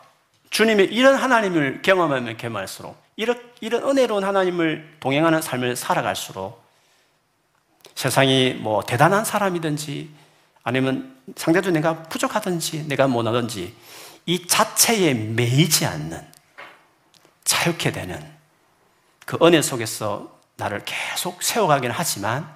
주님의 0.50 0.86
이런 0.86 1.14
하나님을 1.14 1.82
경험하면 1.82 2.36
경험할수록 2.36 3.00
이런, 3.16 3.40
이런 3.60 3.82
은혜로운 3.82 4.24
하나님을 4.24 4.96
동행하는 5.00 5.42
삶을 5.42 5.76
살아갈수록 5.76 6.62
세상이 7.94 8.54
뭐 8.54 8.82
대단한 8.82 9.24
사람이든지 9.24 10.10
아니면 10.62 11.16
상대적으로 11.36 11.72
내가 11.72 12.02
부족하든지 12.04 12.86
내가 12.88 13.08
못하든지 13.08 13.74
이 14.26 14.46
자체에 14.46 15.14
매이지 15.14 15.86
않는 15.86 16.22
자유케 17.44 17.92
되는 17.92 18.22
그 19.24 19.38
은혜 19.42 19.62
속에서 19.62 20.38
나를 20.56 20.82
계속 20.84 21.42
세워가긴 21.42 21.90
하지만 21.90 22.54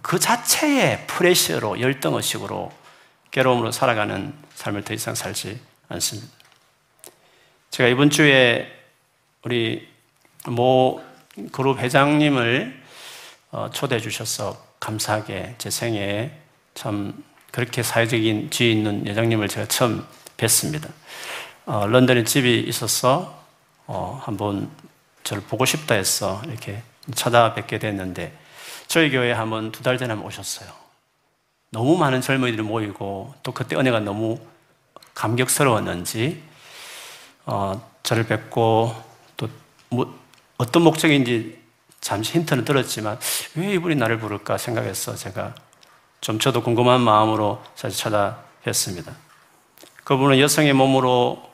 그 0.00 0.18
자체의 0.18 1.06
프레셔로 1.06 1.80
열등의식으로 1.80 2.72
괴로움으로 3.30 3.72
살아가는 3.72 4.32
삶을 4.54 4.84
더 4.84 4.94
이상 4.94 5.14
살지 5.14 5.60
않습니다. 5.88 6.41
제가 7.72 7.88
이번 7.88 8.10
주에 8.10 8.70
우리 9.44 9.88
모 10.46 11.02
그룹 11.52 11.78
회장님을 11.78 12.82
어, 13.50 13.70
초대해 13.72 13.98
주셔서 13.98 14.62
감사하게 14.78 15.54
제 15.56 15.70
생애에 15.70 16.38
참 16.74 17.24
그렇게 17.50 17.82
사회적인 17.82 18.50
지위 18.50 18.72
있는 18.72 19.06
회장님을 19.06 19.48
제가 19.48 19.68
처음 19.68 20.06
뵀습니다. 20.36 20.90
어, 21.64 21.86
런던에 21.86 22.24
집이 22.24 22.60
있어서 22.60 23.42
어, 23.86 24.20
한번 24.22 24.70
저를 25.24 25.42
보고 25.42 25.64
싶다 25.64 25.94
해서 25.94 26.42
이렇게 26.48 26.82
찾아뵙게 27.14 27.78
됐는데 27.78 28.36
저희 28.86 29.10
교회에 29.10 29.32
한번 29.32 29.72
두 29.72 29.82
달 29.82 29.96
전에 29.96 30.12
오셨어요. 30.12 30.68
너무 31.70 31.96
많은 31.96 32.20
젊은이들이 32.20 32.64
모이고 32.64 33.34
또 33.42 33.52
그때 33.52 33.76
은혜가 33.76 34.00
너무 34.00 34.38
감격스러웠는지 35.14 36.51
어, 37.46 37.90
저를 38.02 38.26
뵙고 38.26 38.94
또 39.36 39.48
뭐, 39.88 40.18
어떤 40.58 40.82
목적인지 40.82 41.60
잠시 42.00 42.32
힌트는 42.32 42.64
들었지만 42.64 43.18
왜 43.54 43.74
이분이 43.74 43.94
나를 43.96 44.18
부를까 44.18 44.58
생각해서 44.58 45.14
제가 45.14 45.54
좀 46.20 46.38
저도 46.38 46.62
궁금한 46.62 47.00
마음으로 47.00 47.62
사실 47.74 48.04
찾아뵀습니다. 48.04 49.12
그분은 50.04 50.38
여성의 50.38 50.72
몸으로 50.72 51.50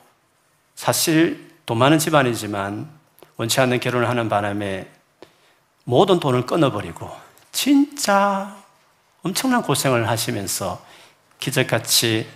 사실 0.75 1.51
돈 1.65 1.77
많은 1.77 1.99
집안이지만 1.99 2.89
원치 3.37 3.61
않는 3.61 3.79
결혼을 3.79 4.09
하는 4.09 4.27
바람에 4.27 4.89
모든 5.83 6.19
돈을 6.19 6.45
끊어버리고 6.45 7.09
진짜 7.51 8.55
엄청난 9.21 9.61
고생을 9.61 10.07
하시면서 10.07 10.83
기적같이 11.39 12.27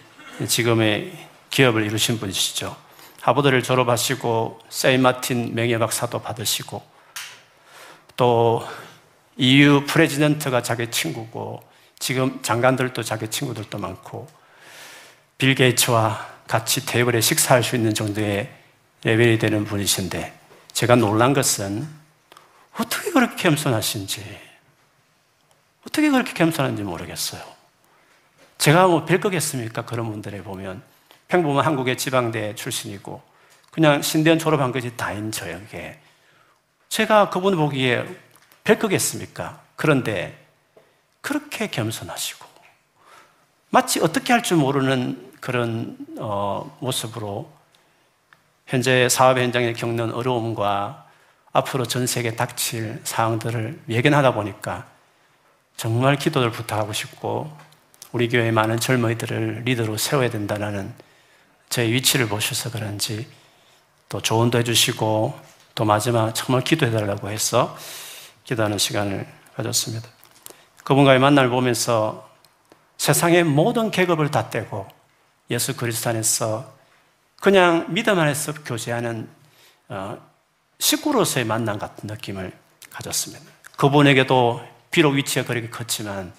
지금의 0.48 1.28
기업을 1.50 1.86
이루신 1.86 2.20
분이시죠. 2.20 2.76
하버드를 3.24 3.64
졸업하시고 3.64 4.60
세이마틴 4.68 5.56
명예박사도 5.56 6.22
받으시고 6.22 6.84
또 8.18 8.68
EU 9.38 9.86
프레지던트가 9.86 10.62
자기 10.62 10.92
친구고 10.92 11.64
지금 12.00 12.42
장관들도 12.42 13.02
자기 13.02 13.30
친구들도 13.30 13.78
많고 13.78 14.28
빌 15.38 15.56
게이츠와 15.56 16.34
같이 16.50 16.86
테이블에 16.86 17.22
식사할 17.22 17.64
수 17.64 17.78
있는 17.78 17.94
정도의 17.94 18.54
레벨이 19.06 19.40
되는 19.40 19.64
분이신데 19.64 20.38
제가 20.74 20.96
놀란 20.96 21.34
것은 21.34 21.88
어떻게 22.78 23.12
그렇게 23.12 23.42
겸손하신지 23.42 24.22
어떻게 25.88 26.10
그렇게 26.10 26.34
겸손한지 26.34 26.84
모르겠어요. 26.84 27.42
제가 28.58 28.88
뭐 28.88 29.06
뵐거겠습니까? 29.06 29.86
그런 29.86 30.12
분들에 30.12 30.44
보면 30.44 30.93
평범한 31.34 31.66
한국의 31.66 31.98
지방대 31.98 32.54
출신이고 32.54 33.20
그냥 33.72 34.04
신대원 34.04 34.38
졸업한 34.38 34.72
것이 34.72 34.96
다인 34.96 35.32
저에게 35.32 36.00
제가 36.90 37.32
그분 37.32 37.56
보기에 37.56 38.06
뵐 38.64 38.78
거겠습니까? 38.78 39.60
그런데 39.76 40.38
그렇게 41.22 41.66
겸손하시고 41.66 42.46
마치 43.72 44.00
어떻게 44.00 44.32
할 44.32 44.44
줄 44.44 44.58
모르는 44.58 45.32
그런 45.42 45.98
어, 46.20 46.78
모습으로 46.80 47.52
현재 48.68 49.10
사업 49.10 49.40
현장에 49.40 49.74
겪는 49.74 50.14
어려움과 50.14 51.08
앞으로 51.52 51.88
전 51.88 52.06
세계에 52.06 52.36
닥칠 52.36 53.02
사항들을 53.04 53.82
예견하다 53.90 54.36
보니까 54.36 54.86
정말 55.78 56.16
기도를 56.16 56.52
부탁하고 56.52 56.94
싶고 56.94 57.52
우리 58.12 58.30
교회 58.30 58.52
많은 58.52 58.80
젊은이들을 58.80 59.64
리더로 59.66 59.98
세워야 59.98 60.30
된다는 60.30 60.94
제 61.74 61.92
위치를 61.92 62.28
보셔서 62.28 62.70
그런지 62.70 63.28
또 64.08 64.22
조언도 64.22 64.60
해주시고 64.60 65.40
또 65.74 65.86
마지막 65.86 66.32
정말 66.36 66.64
기도해달라고 66.64 67.32
해서 67.32 67.76
기도하는 68.44 68.78
시간을 68.78 69.26
가졌습니다. 69.56 70.08
그분과의 70.84 71.18
만남을 71.18 71.50
보면서 71.50 72.30
세상의 72.98 73.46
모든 73.46 73.90
계급을 73.90 74.30
다 74.30 74.52
떼고 74.52 74.88
예수 75.50 75.76
그리스도 75.76 76.12
안에서 76.12 76.72
그냥 77.42 77.88
믿음 77.92 78.20
안에서 78.20 78.54
교제하는 78.64 79.28
어, 79.90 80.20
식구로서의 80.78 81.48
만남 81.48 81.80
같은 81.80 82.06
느낌을 82.06 82.54
가졌습니다. 82.92 83.44
그분에게도 83.78 84.64
비록 84.92 85.16
위치가 85.16 85.44
그렇게 85.44 85.72
컸지만 85.72 86.34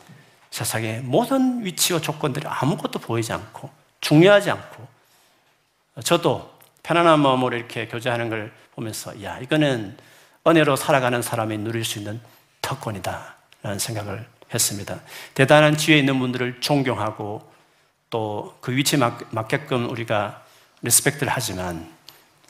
세상의 0.53 1.01
모든 1.01 1.65
위치와 1.65 2.01
조건들이 2.01 2.47
아무것도 2.47 3.01
보이지 3.01 3.33
않고 3.33 3.69
중요하지 4.01 4.53
않고 4.53 4.94
저도 6.03 6.53
편안한 6.83 7.21
마음으로 7.21 7.57
이렇게 7.57 7.87
교제하는 7.87 8.29
걸 8.29 8.53
보면서 8.75 9.23
야 9.23 9.39
이거는 9.39 9.97
은혜로 10.47 10.77
살아가는 10.77 11.23
사람이 11.23 11.59
누릴 11.59 11.85
수 11.85 11.99
있는 11.99 12.21
특권이다 12.61 13.37
라는 13.63 13.79
생각을 13.79 14.27
했습니다. 14.53 15.01
대단한 15.35 15.77
지혜 15.77 15.99
있는 15.99 16.19
분들을 16.19 16.61
존경하고 16.61 17.53
또 18.11 18.55
그 18.61 18.75
위치에 18.75 18.99
맞, 18.99 19.49
게끔 19.49 19.91
우리가 19.91 20.43
respect를 20.83 21.31
하지만 21.31 21.93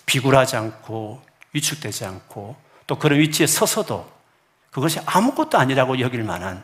비굴하지 0.07 0.57
않고 0.57 1.23
위축되지 1.53 2.05
않고 2.05 2.57
또 2.87 2.99
그런 2.99 3.19
위치에 3.19 3.47
서서도 3.47 4.09
그것이 4.71 5.01
아무것도 5.07 5.59
아니라고 5.59 5.99
여길 5.99 6.23
만한 6.23 6.63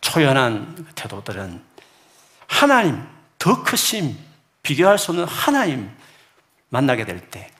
초연한 0.00 0.86
태도들은 0.94 1.62
하나님 2.46 3.06
더 3.38 3.62
크심 3.62 4.16
비교할 4.62 4.98
수 4.98 5.10
없는 5.12 5.24
하나님 5.26 5.90
만나게 6.70 7.04
될 7.04 7.20
때 7.30 7.50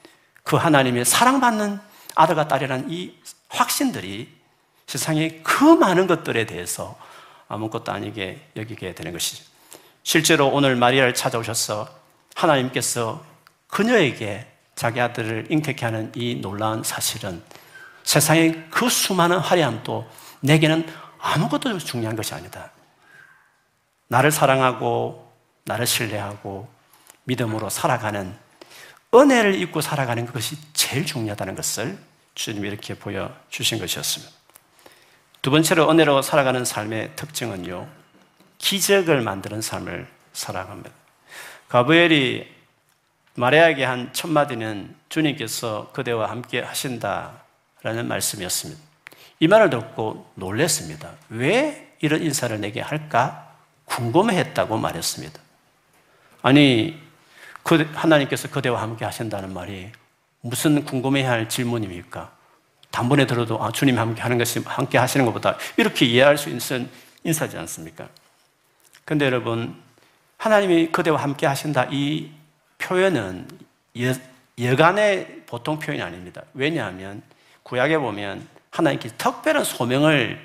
그 0.50 0.56
하나님의 0.56 1.04
사랑받는 1.04 1.80
아들과 2.16 2.48
딸이라는 2.48 2.90
이 2.90 3.16
확신들이 3.50 4.34
세상의 4.88 5.44
그 5.44 5.62
많은 5.62 6.08
것들에 6.08 6.44
대해서 6.46 6.98
아무것도 7.46 7.92
아니게 7.92 8.48
여기게 8.56 8.96
되는 8.96 9.12
것이죠. 9.12 9.44
실제로 10.02 10.48
오늘 10.48 10.74
마리아를 10.74 11.14
찾아오셔서 11.14 11.88
하나님께서 12.34 13.24
그녀에게 13.68 14.50
자기 14.74 15.00
아들을 15.00 15.46
잉태케 15.50 15.84
하는 15.84 16.10
이 16.16 16.34
놀라운 16.34 16.82
사실은 16.82 17.42
세상의 18.02 18.66
그 18.70 18.88
수많은 18.88 19.38
화려함도 19.38 20.10
내게는 20.40 20.92
아무것도 21.20 21.78
중요한 21.78 22.16
것이 22.16 22.34
아니다. 22.34 22.72
나를 24.08 24.32
사랑하고 24.32 25.32
나를 25.64 25.86
신뢰하고 25.86 26.68
믿음으로 27.22 27.70
살아가는 27.70 28.49
은혜를 29.14 29.60
입고 29.60 29.80
살아가는 29.80 30.24
것이 30.26 30.56
제일 30.72 31.04
중요하다는 31.04 31.56
것을 31.56 31.98
주님이 32.34 32.68
이렇게 32.68 32.94
보여주신 32.94 33.78
것이었습니다. 33.78 34.32
두 35.42 35.50
번째로 35.50 35.90
은혜로 35.90 36.22
살아가는 36.22 36.64
삶의 36.64 37.16
특징은요, 37.16 37.88
기적을 38.58 39.22
만드는 39.22 39.62
삶을 39.62 40.06
살아갑니다. 40.32 40.90
가브엘이 41.68 42.46
마리아에게 43.34 43.84
한 43.84 44.12
첫마디는 44.12 44.94
주님께서 45.08 45.90
그대와 45.92 46.30
함께 46.30 46.60
하신다라는 46.60 48.06
말씀이었습니다. 48.06 48.80
이 49.40 49.48
말을 49.48 49.70
듣고 49.70 50.30
놀랐습니다. 50.34 51.12
왜 51.30 51.94
이런 52.00 52.22
인사를 52.22 52.60
내게 52.60 52.80
할까? 52.80 53.54
궁금했다고 53.86 54.76
말했습니다. 54.76 55.40
아니, 56.42 57.00
그 57.70 57.88
하나님께서 57.94 58.50
그대와 58.50 58.82
함께 58.82 59.04
하신다는 59.04 59.54
말이 59.54 59.92
무슨 60.40 60.84
궁금해할 60.84 61.48
질문입니까? 61.48 62.32
단번에 62.90 63.28
들어도 63.28 63.62
아, 63.62 63.70
주님 63.70 63.96
함께 63.96 64.20
하는 64.22 64.38
것이 64.38 64.58
함께 64.66 64.98
하시는 64.98 65.24
것보다 65.24 65.56
이렇게 65.76 66.04
이해할 66.04 66.36
수 66.36 66.48
있는 66.48 66.90
인사지 67.22 67.56
않습니까? 67.58 68.08
근데 69.04 69.24
여러분, 69.24 69.80
하나님이 70.36 70.90
그대와 70.90 71.22
함께 71.22 71.46
하신다 71.46 71.86
이 71.92 72.32
표현은 72.78 73.46
여, 74.00 74.14
여간의 74.60 75.44
보통 75.46 75.78
표현이 75.78 76.02
아닙니다. 76.02 76.42
왜냐하면 76.54 77.22
구약에 77.62 77.98
보면 77.98 78.48
하나님께서 78.70 79.14
특별한 79.16 79.62
소명을 79.62 80.44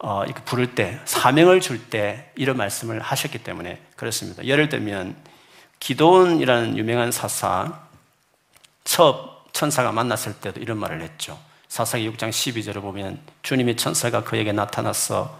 어, 0.00 0.24
이렇게 0.24 0.42
부를 0.42 0.74
때, 0.74 0.98
사명을 1.04 1.60
줄 1.60 1.88
때 1.88 2.32
이런 2.34 2.56
말씀을 2.56 2.98
하셨기 2.98 3.44
때문에 3.44 3.80
그렇습니다. 3.94 4.44
예를 4.44 4.68
들면 4.68 5.27
기도원이라는 5.80 6.76
유명한 6.76 7.12
사사, 7.12 7.80
첫 8.84 9.52
천사가 9.52 9.92
만났을 9.92 10.34
때도 10.34 10.60
이런 10.60 10.78
말을 10.78 11.02
했죠. 11.02 11.38
사사기 11.68 12.10
6장 12.10 12.30
12절을 12.30 12.80
보면 12.80 13.20
주님의 13.42 13.76
천사가 13.76 14.24
그에게 14.24 14.52
나타나서 14.52 15.38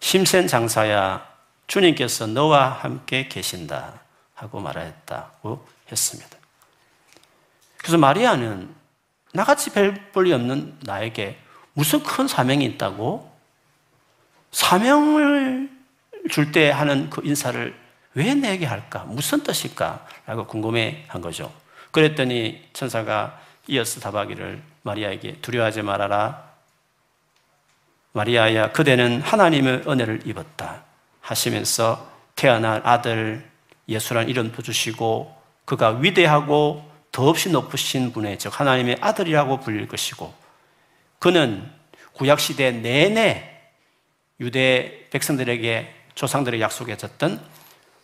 힘센 0.00 0.46
장사야 0.46 1.28
주님께서 1.66 2.26
너와 2.26 2.70
함께 2.70 3.28
계신다 3.28 4.00
하고 4.34 4.60
말하였다고 4.60 5.66
했습니다. 5.90 6.38
그래서 7.76 7.98
마리아는 7.98 8.74
나같이 9.32 9.70
별 9.70 9.94
볼이 10.12 10.32
없는 10.32 10.78
나에게 10.82 11.38
무슨 11.74 12.02
큰 12.02 12.26
사명이 12.26 12.64
있다고 12.64 13.30
사명을 14.50 15.70
줄 16.30 16.52
때 16.52 16.70
하는 16.70 17.08
그 17.10 17.22
인사를 17.24 17.74
왜 18.14 18.34
내게 18.34 18.66
할까? 18.66 19.04
무슨 19.06 19.42
뜻일까? 19.42 20.06
라고 20.26 20.46
궁금해 20.46 21.04
한 21.08 21.20
거죠. 21.20 21.52
그랬더니 21.90 22.68
천사가 22.72 23.40
이어서 23.68 24.00
답하기를 24.00 24.62
마리아에게 24.82 25.36
두려워하지 25.40 25.82
말아라. 25.82 26.50
마리아야, 28.12 28.72
그대는 28.72 29.20
하나님의 29.20 29.84
은혜를 29.86 30.22
입었다. 30.26 30.84
하시면서 31.20 32.10
태어날 32.34 32.80
아들 32.84 33.48
예수란 33.88 34.28
이름도 34.28 34.62
주시고 34.62 35.36
그가 35.64 35.90
위대하고 35.90 36.90
더없이 37.12 37.50
높으신 37.50 38.12
분의 38.12 38.38
즉 38.38 38.58
하나님의 38.58 38.98
아들이라고 39.00 39.60
불릴 39.60 39.88
것이고 39.88 40.32
그는 41.18 41.70
구약 42.14 42.40
시대 42.40 42.70
내내 42.70 43.60
유대 44.40 45.06
백성들에게 45.10 45.94
조상들의 46.14 46.60
약속해졌던 46.60 47.40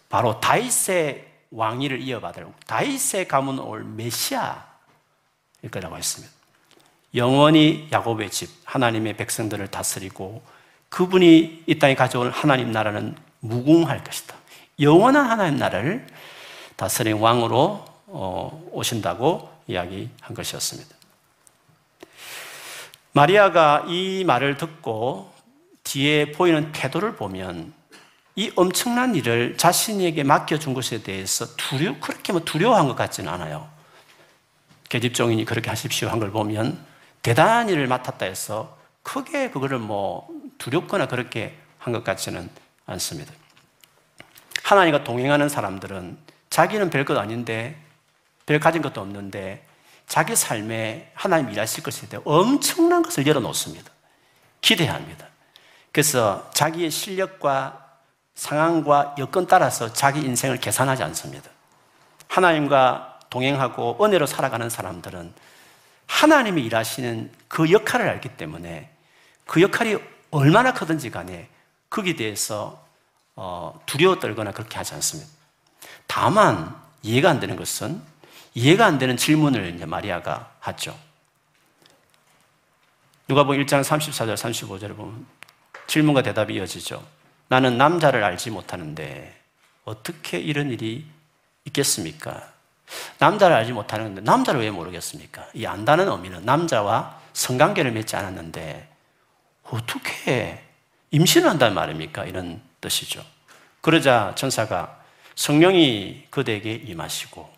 바로 0.08 0.40
다윗의 0.40 1.26
왕위를 1.50 2.00
이어받을 2.02 2.46
다윗의 2.66 3.28
가문 3.28 3.58
올 3.58 3.84
메시아 3.84 4.64
일 5.62 5.70
거라고 5.70 5.96
했습니다. 5.96 6.32
영원히 7.14 7.88
야곱의 7.90 8.30
집 8.30 8.50
하나님의 8.64 9.16
백성들을 9.16 9.68
다스리고 9.68 10.42
그분이 10.88 11.64
이 11.66 11.78
땅에 11.78 11.94
가져올 11.94 12.30
하나님 12.30 12.72
나라는 12.72 13.16
무궁할 13.40 14.04
것이다. 14.04 14.36
영원한 14.80 15.30
하나님 15.30 15.58
나라를 15.58 16.06
다스린 16.76 17.16
왕으로 17.16 17.84
어, 18.06 18.68
오신다고 18.72 19.50
이야기한 19.66 20.34
것이었습니다. 20.34 20.94
마리아가 23.12 23.84
이 23.88 24.24
말을 24.24 24.58
듣고 24.58 25.32
뒤에 25.84 26.32
보이는 26.32 26.70
태도를 26.72 27.16
보면 27.16 27.72
이 28.36 28.52
엄청난 28.54 29.14
일을 29.14 29.56
자신에게 29.56 30.22
맡겨준 30.22 30.74
것에 30.74 31.02
대해서 31.02 31.56
두려 31.56 31.98
그렇게 32.00 32.32
뭐 32.32 32.42
두려워한 32.42 32.86
것 32.86 32.94
같지는 32.94 33.32
않아요. 33.32 33.68
계집종인이 34.90 35.44
그렇게 35.46 35.70
하십시오 35.70 36.08
한 36.08 36.20
걸 36.20 36.30
보면 36.30 36.78
대단한 37.22 37.68
일을 37.70 37.86
맡았다 37.86 38.26
해서 38.26 38.78
크게 39.02 39.50
그거를 39.50 39.78
뭐 39.78 40.28
두렵거나 40.58 41.08
그렇게 41.08 41.56
한 41.78 41.92
것 41.92 42.04
같지는 42.04 42.50
않습니다. 42.86 43.32
하나님과 44.62 45.02
동행하는 45.04 45.48
사람들은 45.48 46.18
자기는 46.50 46.90
별 46.90 47.04
것 47.04 47.16
아닌데 47.16 47.80
별 48.44 48.60
가진 48.60 48.82
것도 48.82 49.00
없는데 49.00 49.64
자기 50.06 50.36
삶에 50.36 51.10
하나님 51.14 51.50
일하실 51.50 51.82
것에 51.82 52.06
대해 52.08 52.22
엄청난 52.24 53.02
것을 53.02 53.26
열어놓습니다. 53.26 53.90
기대합니다. 54.60 55.26
그래서 55.90 56.50
자기의 56.54 56.90
실력과 56.90 57.85
상황과 58.36 59.16
여건 59.18 59.46
따라서 59.46 59.92
자기 59.92 60.20
인생을 60.20 60.58
계산하지 60.58 61.02
않습니다. 61.02 61.50
하나님과 62.28 63.20
동행하고 63.30 63.98
은혜로 64.04 64.26
살아가는 64.26 64.70
사람들은 64.70 65.32
하나님이 66.06 66.62
일하시는 66.62 67.32
그 67.48 67.72
역할을 67.72 68.08
알기 68.08 68.30
때문에 68.36 68.90
그 69.46 69.60
역할이 69.60 69.96
얼마나 70.30 70.72
크든지 70.72 71.10
간에 71.10 71.48
거기에 71.90 72.14
대해서 72.14 72.84
어, 73.34 73.80
두려워 73.86 74.18
떨거나 74.18 74.52
그렇게 74.52 74.76
하지 74.76 74.94
않습니다. 74.94 75.30
다만 76.06 76.74
이해가 77.02 77.30
안 77.30 77.40
되는 77.40 77.56
것은 77.56 78.00
이해가 78.54 78.86
안 78.86 78.98
되는 78.98 79.16
질문을 79.16 79.74
이제 79.74 79.86
마리아가 79.86 80.52
하죠. 80.60 80.96
누가복음 83.28 83.64
1장 83.64 83.82
34절 83.82 84.34
35절을 84.34 84.96
보면 84.96 85.26
질문과 85.86 86.22
대답이 86.22 86.54
이어지죠. 86.54 87.15
나는 87.48 87.78
남자를 87.78 88.24
알지 88.24 88.50
못하는데 88.50 89.34
어떻게 89.84 90.38
이런 90.38 90.70
일이 90.70 91.06
있겠습니까? 91.64 92.52
남자를 93.18 93.56
알지 93.56 93.72
못하는데 93.72 94.20
남자를 94.20 94.60
왜 94.60 94.70
모르겠습니까? 94.70 95.48
이 95.54 95.66
안다는 95.66 96.08
의미는 96.08 96.44
남자와 96.44 97.20
성관계를 97.32 97.92
맺지 97.92 98.16
않았는데 98.16 98.88
어떻게 99.64 100.62
임신을 101.10 101.48
한다는 101.48 101.74
말입니까? 101.74 102.24
이런 102.24 102.60
뜻이죠. 102.80 103.24
그러자 103.80 104.32
천사가 104.36 105.00
성령이 105.34 106.26
그대에게 106.30 106.72
임하시고 106.74 107.54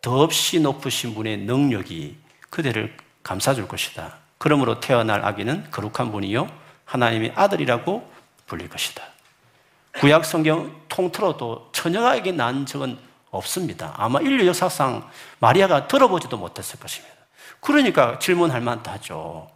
더없이 0.00 0.60
높으신 0.60 1.14
분의 1.14 1.38
능력이 1.38 2.16
그대를 2.48 2.96
감싸줄 3.22 3.68
것이다. 3.68 4.16
그러므로 4.38 4.80
태어날 4.80 5.24
아기는 5.24 5.70
거룩한 5.70 6.10
분이요 6.10 6.50
하나님의 6.86 7.32
아들이라고 7.36 8.10
불릴 8.46 8.68
것이다. 8.68 9.09
구약 9.98 10.24
성경 10.24 10.80
통틀어도 10.88 11.70
처녀에게 11.72 12.32
난 12.32 12.64
적은 12.66 12.98
없습니다. 13.30 13.94
아마 13.96 14.20
인류 14.20 14.46
역사상 14.46 15.08
마리아가 15.38 15.86
들어보지도 15.86 16.36
못했을 16.36 16.78
것입니다. 16.80 17.14
그러니까 17.60 18.18
질문할 18.18 18.60
만도 18.60 18.90
하죠. 18.92 19.50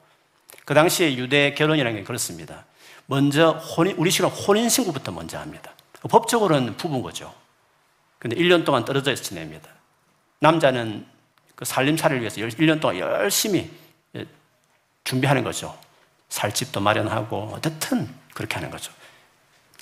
그 0.64 0.75
당시에 0.75 1.16
유대 1.16 1.55
결혼이라는 1.55 1.99
게 1.99 2.05
그렇습니다. 2.05 2.64
먼저 3.07 3.51
혼인, 3.51 3.97
우리 3.97 4.11
식으로 4.11 4.31
혼인신고부터 4.31 5.12
먼저 5.12 5.38
합니다. 5.38 5.73
법적으로는 6.09 6.77
부부인 6.77 7.03
거죠. 7.03 7.33
근데 8.18 8.37
1년 8.37 8.64
동안 8.64 8.85
떨어져 8.85 9.14
지냅니다. 9.14 9.68
남자는 10.40 11.07
그 11.54 11.65
살림살이를 11.65 12.21
위해서 12.21 12.40
1년 12.40 12.81
동안 12.81 12.98
열심히 12.98 13.71
준비하는 15.04 15.44
거죠. 15.44 15.79
살 16.29 16.52
집도 16.52 16.81
마련하고, 16.81 17.52
어쨌든 17.54 18.13
그렇게 18.35 18.54
하는 18.54 18.71
거죠. 18.71 18.92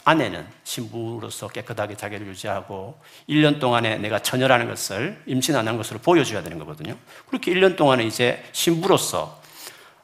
아내는 0.04 0.46
신부로서 0.64 1.48
깨끗하게 1.48 1.96
자기를 1.96 2.26
유지하고 2.26 2.98
1년 3.28 3.60
동안에 3.60 3.98
내가 3.98 4.18
처녀라는 4.18 4.68
것을 4.68 5.22
임신 5.26 5.54
안 5.56 5.68
한 5.68 5.76
것으로 5.76 6.00
보여줘야 6.00 6.42
되는 6.42 6.58
거거든요. 6.58 6.96
그렇게 7.28 7.52
1년 7.54 7.76
동안에 7.76 8.04
이제 8.04 8.42
신부로서 8.52 9.40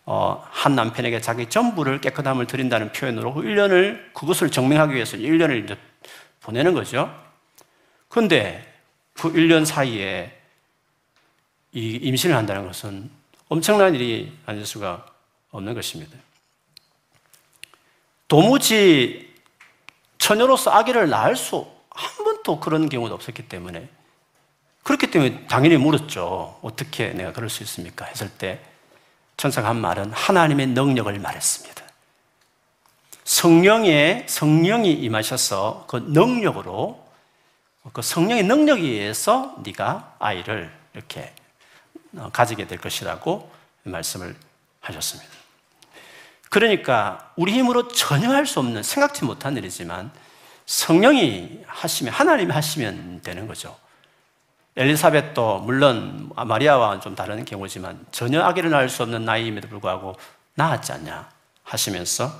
어, 0.06 0.42
한 0.50 0.74
남편에게 0.74 1.20
자기 1.20 1.50
전부를 1.50 2.00
깨끗함을 2.00 2.46
드린다는 2.46 2.92
표현으로 2.92 3.34
1년을 3.34 4.14
그것을 4.14 4.50
증명하기 4.50 4.94
위해서 4.94 5.16
1년을 5.16 5.64
이제 5.64 5.76
보내는 6.40 6.72
거죠. 6.72 7.14
그런데 8.08 8.72
그 9.12 9.32
1년 9.32 9.66
사이에 9.66 10.32
이 11.72 11.98
임신을 12.02 12.34
한다는 12.34 12.66
것은 12.66 13.10
엄청난 13.48 13.94
일이 13.94 14.32
아닐 14.46 14.64
수가 14.64 15.04
없는 15.50 15.74
것입니다. 15.74 16.16
도무지 18.28 19.27
처녀로서 20.18 20.70
아기를 20.70 21.08
낳을 21.08 21.36
수 21.36 21.78
한 21.98 22.24
번도 22.24 22.60
그런 22.60 22.88
경우도 22.88 23.14
없었기 23.14 23.48
때문에 23.48 23.88
그렇기 24.84 25.10
때문에 25.10 25.46
당연히 25.48 25.76
물었죠. 25.76 26.58
어떻게 26.62 27.08
내가 27.08 27.32
그럴 27.32 27.50
수 27.50 27.62
있습니까? 27.64 28.04
했을 28.04 28.30
때 28.30 28.60
천사가 29.36 29.68
한 29.68 29.80
말은 29.80 30.12
하나님의 30.12 30.68
능력을 30.68 31.18
말했습니다. 31.18 31.82
성령의 33.24 34.26
성령이 34.28 34.92
임하셔서 34.92 35.84
그 35.88 35.96
능력으로 36.08 37.04
그 37.92 38.00
성령의 38.00 38.44
능력에 38.44 38.80
의해서 38.80 39.56
네가 39.64 40.16
아이를 40.18 40.72
이렇게 40.94 41.34
어, 42.16 42.30
가지게 42.32 42.66
될 42.66 42.78
것이라고 42.78 43.50
말씀을 43.82 44.36
하셨습니다. 44.80 45.37
그러니까 46.50 47.30
우리 47.36 47.52
힘으로 47.52 47.88
전혀 47.88 48.30
할 48.30 48.46
수 48.46 48.58
없는 48.60 48.82
생각지 48.82 49.24
못한 49.24 49.56
일이지만 49.56 50.10
성령이 50.66 51.62
하시면 51.66 52.12
하나님이 52.12 52.52
하시면 52.52 53.20
되는 53.22 53.46
거죠. 53.46 53.76
엘리사벳도 54.76 55.60
물론 55.60 56.30
마리아와 56.36 57.00
좀 57.00 57.14
다른 57.14 57.44
경우지만 57.44 58.06
전혀 58.12 58.42
아기를 58.42 58.70
낳을 58.70 58.88
수 58.88 59.02
없는 59.02 59.24
나이임에도 59.24 59.68
불구하고 59.68 60.16
낳았지 60.54 60.92
않냐 60.92 61.28
하시면서 61.64 62.32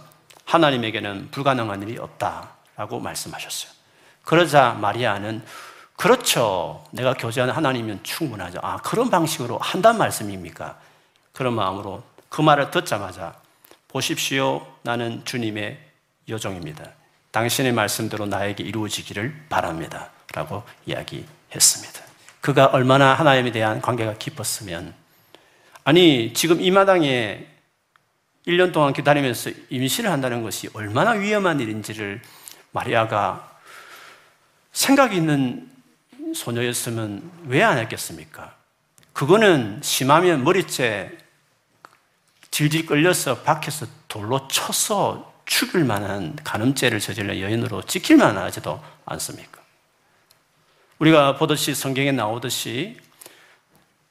하나님에게는 0.45 1.31
불가능한 1.31 1.83
일이 1.83 1.99
없다라고 1.99 3.01
말씀하셨어요. 3.01 3.73
그러자 4.23 4.77
마리아는 4.81 5.43
그렇죠. 5.97 6.85
내가 6.93 7.13
교제하는 7.13 7.53
하나님이면 7.55 8.05
충분하죠. 8.05 8.61
아, 8.63 8.77
그런 8.79 9.11
방식으로 9.11 9.59
한단 9.59 9.99
말씀입니까? 9.99 10.79
그런 11.33 11.55
마음으로 11.55 12.05
그 12.29 12.41
말을 12.41 12.71
듣자마자 12.71 13.35
보십시오. 13.89 14.67
나는 14.83 15.25
주님의 15.25 15.79
여종입니다. 16.29 16.91
당신의 17.31 17.73
말씀대로 17.73 18.27
나에게 18.27 18.63
이루어지기를 18.65 19.47
바랍니다. 19.49 20.11
라고 20.35 20.63
이야기했습니다. 20.87 22.03
그가 22.41 22.67
얼마나 22.67 23.15
하나님에 23.15 23.51
대한 23.51 23.81
관계가 23.81 24.15
깊었으면 24.19 24.95
아니 25.85 26.33
지금 26.35 26.61
이 26.61 26.71
마당에 26.71 27.47
1년 28.47 28.73
동안 28.73 28.93
기다리면서 28.93 29.51
임신을 29.71 30.11
한다는 30.11 30.43
것이 30.43 30.69
얼마나 30.75 31.13
위험한 31.13 31.61
일인지를 31.61 32.21
마리아가 32.73 33.59
생각이 34.73 35.17
있는 35.17 35.69
소녀였으면 36.35 37.31
왜 37.47 37.63
안 37.63 37.79
했겠습니까? 37.79 38.55
그거는 39.13 39.81
심하면 39.83 40.45
머리채 40.45 41.18
질질 42.59 42.87
끌려서 42.87 43.43
밖에서 43.43 43.87
돌로 44.09 44.49
쳐서 44.49 45.33
죽일 45.47 45.85
만한 45.85 46.35
간음죄를 46.43 46.99
저질러 46.99 47.39
여인으로 47.39 47.83
지킬 47.83 48.17
만 48.17 48.37
하지도 48.37 48.83
않습니까? 49.05 49.61
우리가 50.99 51.37
보듯이 51.37 51.73
성경에 51.73 52.11
나오듯이 52.11 52.99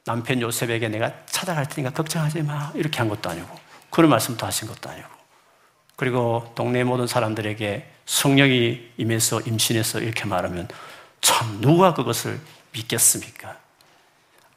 남편 0.05 0.39
요셉에게 0.39 0.87
내가 0.87 1.25
찾아갈 1.25 1.67
테니까 1.67 1.91
걱정하지 1.91 2.43
마 2.43 2.71
이렇게 2.73 2.99
한 2.99 3.09
것도 3.09 3.29
아니고 3.29 3.53
그런 3.89 4.09
말씀도 4.11 4.45
하신 4.45 4.69
것도 4.69 4.91
아니고 4.91 5.09
그리고 5.97 6.49
동네 6.55 6.85
모든 6.85 7.05
사람들에게 7.05 7.91
성령이 8.05 8.91
임해서 8.95 9.41
임신해서 9.41 9.99
이렇게 9.99 10.23
말하면 10.23 10.69
참 11.19 11.59
누가 11.59 11.93
그것을 11.93 12.39
믿겠습니까? 12.71 13.57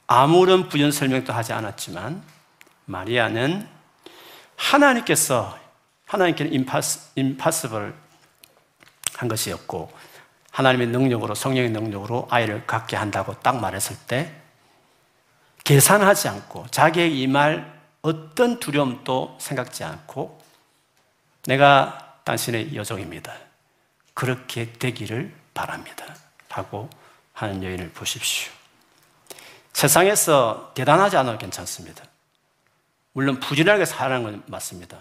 아무런 0.06 0.68
부연 0.68 0.92
설명도 0.92 1.32
하지 1.32 1.52
않았지만 1.52 2.22
마리아는 2.84 3.79
하나님께서 4.60 5.58
하나님께는 6.06 6.52
임파스, 6.52 7.12
임파서블 7.14 7.94
한 9.14 9.28
것이었고 9.28 9.90
하나님의 10.50 10.88
능력으로 10.88 11.34
성령의 11.34 11.70
능력으로 11.70 12.26
아이를 12.30 12.66
갖게 12.66 12.96
한다고 12.96 13.34
딱 13.40 13.60
말했을 13.60 13.96
때 14.06 14.34
계산하지 15.64 16.28
않고 16.28 16.66
자기의 16.70 17.20
이 17.20 17.26
말 17.26 17.80
어떤 18.02 18.58
두려움도 18.58 19.36
생각지 19.40 19.84
않고 19.84 20.40
내가 21.46 22.16
당신의 22.24 22.74
여종입니다. 22.74 23.32
그렇게 24.14 24.72
되기를 24.72 25.34
바랍니다. 25.54 26.04
라고 26.48 26.88
하는 27.34 27.62
여인을 27.62 27.90
보십시오. 27.92 28.52
세상에서 29.72 30.72
대단하지 30.74 31.16
않아도 31.18 31.38
괜찮습니다. 31.38 32.04
물론 33.12 33.40
부진하게 33.40 33.84
살아가는 33.84 34.22
건 34.22 34.42
맞습니다. 34.46 34.98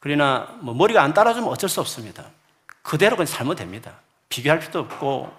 그러나 0.00 0.56
뭐 0.60 0.74
머리가 0.74 1.02
안 1.02 1.14
따라주면 1.14 1.48
어쩔 1.48 1.68
수 1.68 1.80
없습니다. 1.80 2.24
그대로 2.82 3.16
그냥 3.16 3.26
살면 3.26 3.56
됩니다. 3.56 3.92
비교할 4.28 4.58
필요도 4.58 4.80
없고 4.80 5.32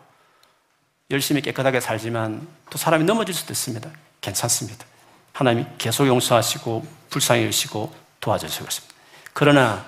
열심히 1.12 1.42
깨끗하게 1.42 1.80
살지만 1.80 2.48
또 2.70 2.78
사람이 2.78 3.04
넘어질 3.04 3.36
수도 3.36 3.52
있습니다. 3.52 3.90
괜찮습니다. 4.22 4.86
하나님이 5.34 5.66
계속 5.78 6.08
용서하시고 6.08 6.86
불쌍히 7.10 7.46
여시고 7.46 7.94
도와주시고 8.22 8.66
있습니다. 8.66 8.96
그러나 9.34 9.86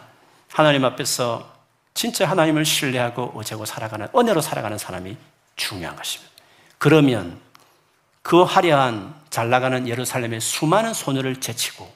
하나님 0.51 0.83
앞에서 0.83 1.53
진짜 1.93 2.29
하나님을 2.29 2.65
신뢰하고 2.65 3.31
어제고 3.35 3.65
살아가는 3.65 4.07
은혜로 4.13 4.41
살아가는 4.41 4.77
사람이 4.77 5.15
중요한 5.55 5.95
것입니다. 5.95 6.33
그러면 6.77 7.39
그 8.21 8.43
화려한 8.43 9.15
잘 9.35 9.49
나가는 9.49 9.85
예루살렘의 9.85 10.39
수많은 10.39 10.93
소녀를 10.93 11.41
제치고 11.41 11.93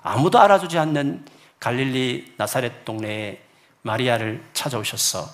아무도 0.00 0.38
알아주지 0.38 0.78
않는 0.78 1.22
갈릴리 1.60 2.32
나사렛 2.38 2.86
동네에 2.86 3.42
마리아를 3.82 4.42
찾아오셔서 4.54 5.28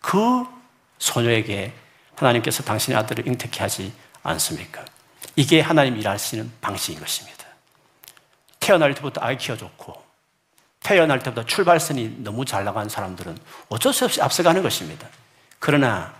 그 0.00 0.44
소녀에게 1.00 1.72
하나님께서 2.14 2.62
당신의 2.62 3.00
아들을 3.00 3.26
잉태케 3.26 3.58
하지 3.58 3.92
않습니까? 4.22 4.84
이게 5.34 5.60
하나님 5.60 5.96
일하시는 5.96 6.52
방식인 6.60 7.00
것입니다. 7.00 7.44
태어날 8.60 8.94
때부터 8.94 9.20
아이 9.22 9.36
키워줬고, 9.36 10.00
태어날 10.84 11.18
때부터 11.18 11.44
출발선이 11.44 12.18
너무 12.18 12.44
잘 12.44 12.64
나간 12.64 12.88
사람들은 12.88 13.36
어쩔 13.70 13.92
수 13.92 14.04
없이 14.04 14.22
앞서가는 14.22 14.62
것입니다. 14.62 15.08
그러나 15.58 16.14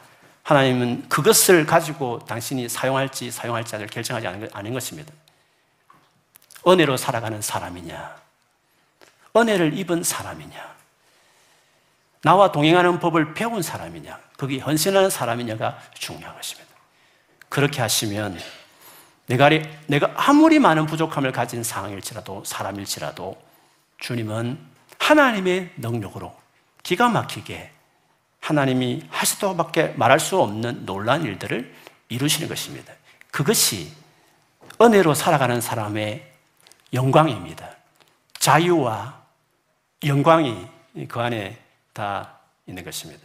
하나님은 0.47 1.09
그것을 1.09 1.67
가지고 1.67 2.21
당신이 2.21 2.69
사용할지 2.69 3.33
사용할지 3.33 3.75
않을 3.75 3.89
결정하지 3.89 4.29
않은 4.53 4.73
것입니다. 4.73 5.13
은혜로 6.65 6.97
살아가는 6.97 7.43
사람이냐, 7.43 8.17
은혜를 9.37 9.77
입은 9.77 10.05
사람이냐, 10.05 10.77
나와 12.23 12.53
동행하는 12.53 13.01
법을 13.01 13.35
배운 13.35 13.61
사람이냐, 13.61 14.21
거기 14.37 14.61
헌신하는 14.61 15.11
사람이냐가 15.11 15.81
중요한 15.95 16.37
것입니다. 16.37 16.71
그렇게 17.49 17.81
하시면 17.81 18.39
내가, 19.27 19.51
내가 19.89 20.13
아무리 20.15 20.61
많은 20.61 20.87
부족함을 20.87 21.33
가진 21.33 21.65
상황일지라도, 21.65 22.45
사람일지라도 22.47 23.37
주님은 23.99 24.61
하나님의 25.01 25.73
능력으로 25.79 26.37
기가 26.85 27.09
막히게 27.09 27.73
하나님이 28.47 29.03
하시도 29.11 29.57
밖에 29.57 29.89
말할 29.97 30.21
수 30.21 30.39
없는 30.41 30.87
놀란 30.87 31.25
일들을 31.25 31.75
이루시는 32.09 32.49
것입니다. 32.49 32.93
그것이 33.33 33.91
은혜로 34.81 35.15
살아가는 35.15 35.61
사람의 35.61 36.33
영광입니다. 36.93 37.69
자유와 38.39 39.21
영광이 40.05 40.65
그 41.09 41.21
안에 41.21 41.59
다 41.93 42.39
있는 42.69 42.85
것입니다. 42.85 43.21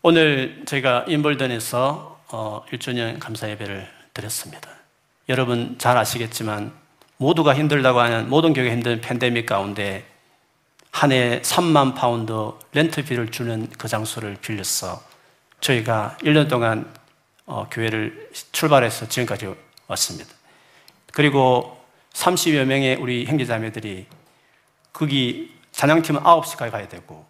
오늘 0.00 0.62
저희가 0.64 1.04
윔블던에서 1.06 2.18
1주년 2.28 3.16
어, 3.16 3.18
감사 3.18 3.50
예배를 3.50 3.86
드렸습니다. 4.14 4.70
여러분 5.28 5.76
잘 5.76 5.98
아시겠지만 5.98 6.72
모두가 7.18 7.54
힘들다고 7.54 8.00
하는 8.00 8.30
모든 8.30 8.54
교회 8.54 8.70
힘든 8.70 9.02
팬데믹 9.02 9.44
가운데 9.44 10.06
한 10.98 11.12
해 11.12 11.40
3만 11.42 11.94
파운드 11.94 12.32
렌트비를 12.72 13.30
주는 13.30 13.68
그 13.78 13.86
장소를 13.86 14.36
빌려서 14.40 15.00
저희가 15.60 16.16
1년 16.22 16.48
동안 16.48 16.92
어, 17.46 17.68
교회를 17.70 18.30
출발해서 18.50 19.08
지금까지 19.08 19.54
왔습니다. 19.86 20.28
그리고 21.12 21.80
30여 22.14 22.64
명의 22.64 22.96
우리 22.96 23.26
형제자매들이 23.26 24.06
거기 24.92 25.54
찬양팀은 25.70 26.22
9시까지 26.22 26.72
가야 26.72 26.88
되고 26.88 27.24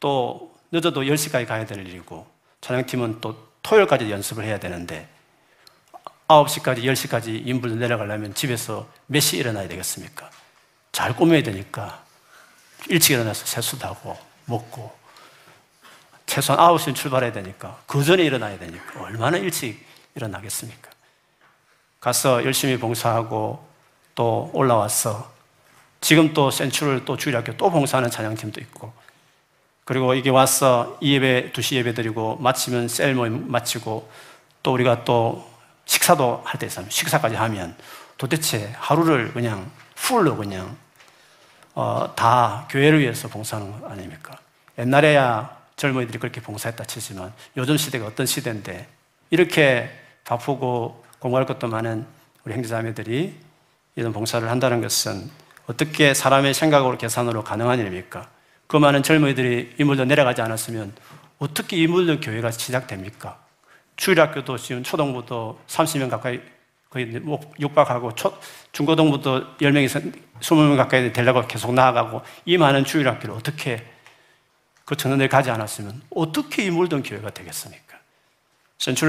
또 0.00 0.54
늦어도 0.70 1.00
10시까지 1.04 1.46
가야 1.46 1.64
될 1.64 1.78
일이고 1.86 2.26
찬양팀은 2.60 3.22
또 3.22 3.48
토요일까지 3.62 4.10
연습을 4.10 4.44
해야 4.44 4.58
되는데 4.58 5.08
9시까지 6.28 6.82
10시까지 6.84 7.46
인불 7.46 7.78
내려가려면 7.78 8.34
집에서 8.34 8.86
몇 9.06 9.20
시 9.20 9.38
일어나야 9.38 9.66
되겠습니까? 9.66 10.30
잘 10.92 11.16
꾸며야 11.16 11.42
되니까 11.42 12.03
일찍 12.88 13.14
일어나서 13.14 13.46
세수도 13.46 13.86
하고 13.86 14.16
먹고 14.46 14.92
최소한 16.26 16.60
9시에 16.76 16.94
출발해야 16.94 17.32
되니까 17.32 17.78
그 17.86 18.02
전에 18.04 18.24
일어나야 18.24 18.58
되니까 18.58 19.02
얼마나 19.02 19.36
일찍 19.36 19.84
일어나겠습니까? 20.14 20.90
가서 22.00 22.44
열심히 22.44 22.78
봉사하고 22.78 23.66
또 24.14 24.50
올라와서 24.52 25.32
지금 26.00 26.34
또 26.34 26.50
센츄럴 26.50 27.04
또 27.04 27.16
주일학교 27.16 27.56
또 27.56 27.70
봉사하는 27.70 28.10
찬양팀도 28.10 28.60
있고 28.60 28.92
그리고 29.84 30.14
이게 30.14 30.30
와서 30.30 30.96
이 31.00 31.14
예배, 31.14 31.52
두시 31.52 31.76
예배 31.76 31.94
드리고 31.94 32.36
마치면 32.36 32.88
셀 32.88 33.14
모임 33.14 33.50
마치고 33.50 34.10
또 34.62 34.72
우리가 34.72 35.04
또 35.04 35.50
식사도 35.86 36.42
할 36.44 36.58
때 36.58 36.66
있으면 36.66 36.88
식사까지 36.90 37.36
하면 37.36 37.76
도대체 38.16 38.72
하루를 38.78 39.32
그냥 39.32 39.70
풀로 39.94 40.36
그냥 40.36 40.76
어, 41.74 42.12
다 42.14 42.66
교회를 42.70 43.00
위해서 43.00 43.28
봉사하는 43.28 43.80
거 43.80 43.88
아닙니까? 43.88 44.38
옛날에야 44.78 45.56
젊은이들이 45.76 46.18
그렇게 46.18 46.40
봉사했다 46.40 46.84
치지만 46.84 47.32
요즘 47.56 47.76
시대가 47.76 48.06
어떤 48.06 48.26
시대인데 48.26 48.86
이렇게 49.30 49.90
바쁘고 50.24 51.04
공부할 51.18 51.46
것도 51.46 51.66
많은 51.66 52.06
우리 52.44 52.54
형제자매들이 52.54 53.34
이런 53.96 54.12
봉사를 54.12 54.48
한다는 54.48 54.80
것은 54.80 55.30
어떻게 55.66 56.14
사람의 56.14 56.54
생각으로 56.54 56.98
계산으로 56.98 57.42
가능한 57.42 57.78
일입니까? 57.78 58.28
그 58.66 58.76
많은 58.76 59.02
젊은이들이 59.02 59.76
인물도 59.78 60.04
내려가지 60.04 60.42
않았으면 60.42 60.92
어떻게 61.38 61.76
인물도 61.76 62.20
교회가 62.20 62.50
시작됩니까? 62.50 63.38
주일학교도 63.96 64.58
지금 64.58 64.82
초등부도 64.82 65.60
30명 65.66 66.10
가까이 66.10 66.40
거의 66.94 67.06
뭐 67.06 67.40
육박하고 67.58 68.14
초, 68.14 68.38
중고등부도 68.70 69.56
10명에서 69.58 70.14
20명 70.40 70.76
가까이 70.76 71.12
되려고 71.12 71.44
계속 71.46 71.74
나아가고 71.74 72.22
이 72.44 72.56
많은 72.56 72.84
주일학교를 72.84 73.34
어떻게 73.34 73.84
그 74.84 74.96
청년들이 74.96 75.28
가지 75.28 75.50
않았으면 75.50 76.02
어떻게 76.14 76.64
이 76.64 76.70
물든 76.70 77.02
교회가 77.02 77.30
되겠습니까? 77.30 77.98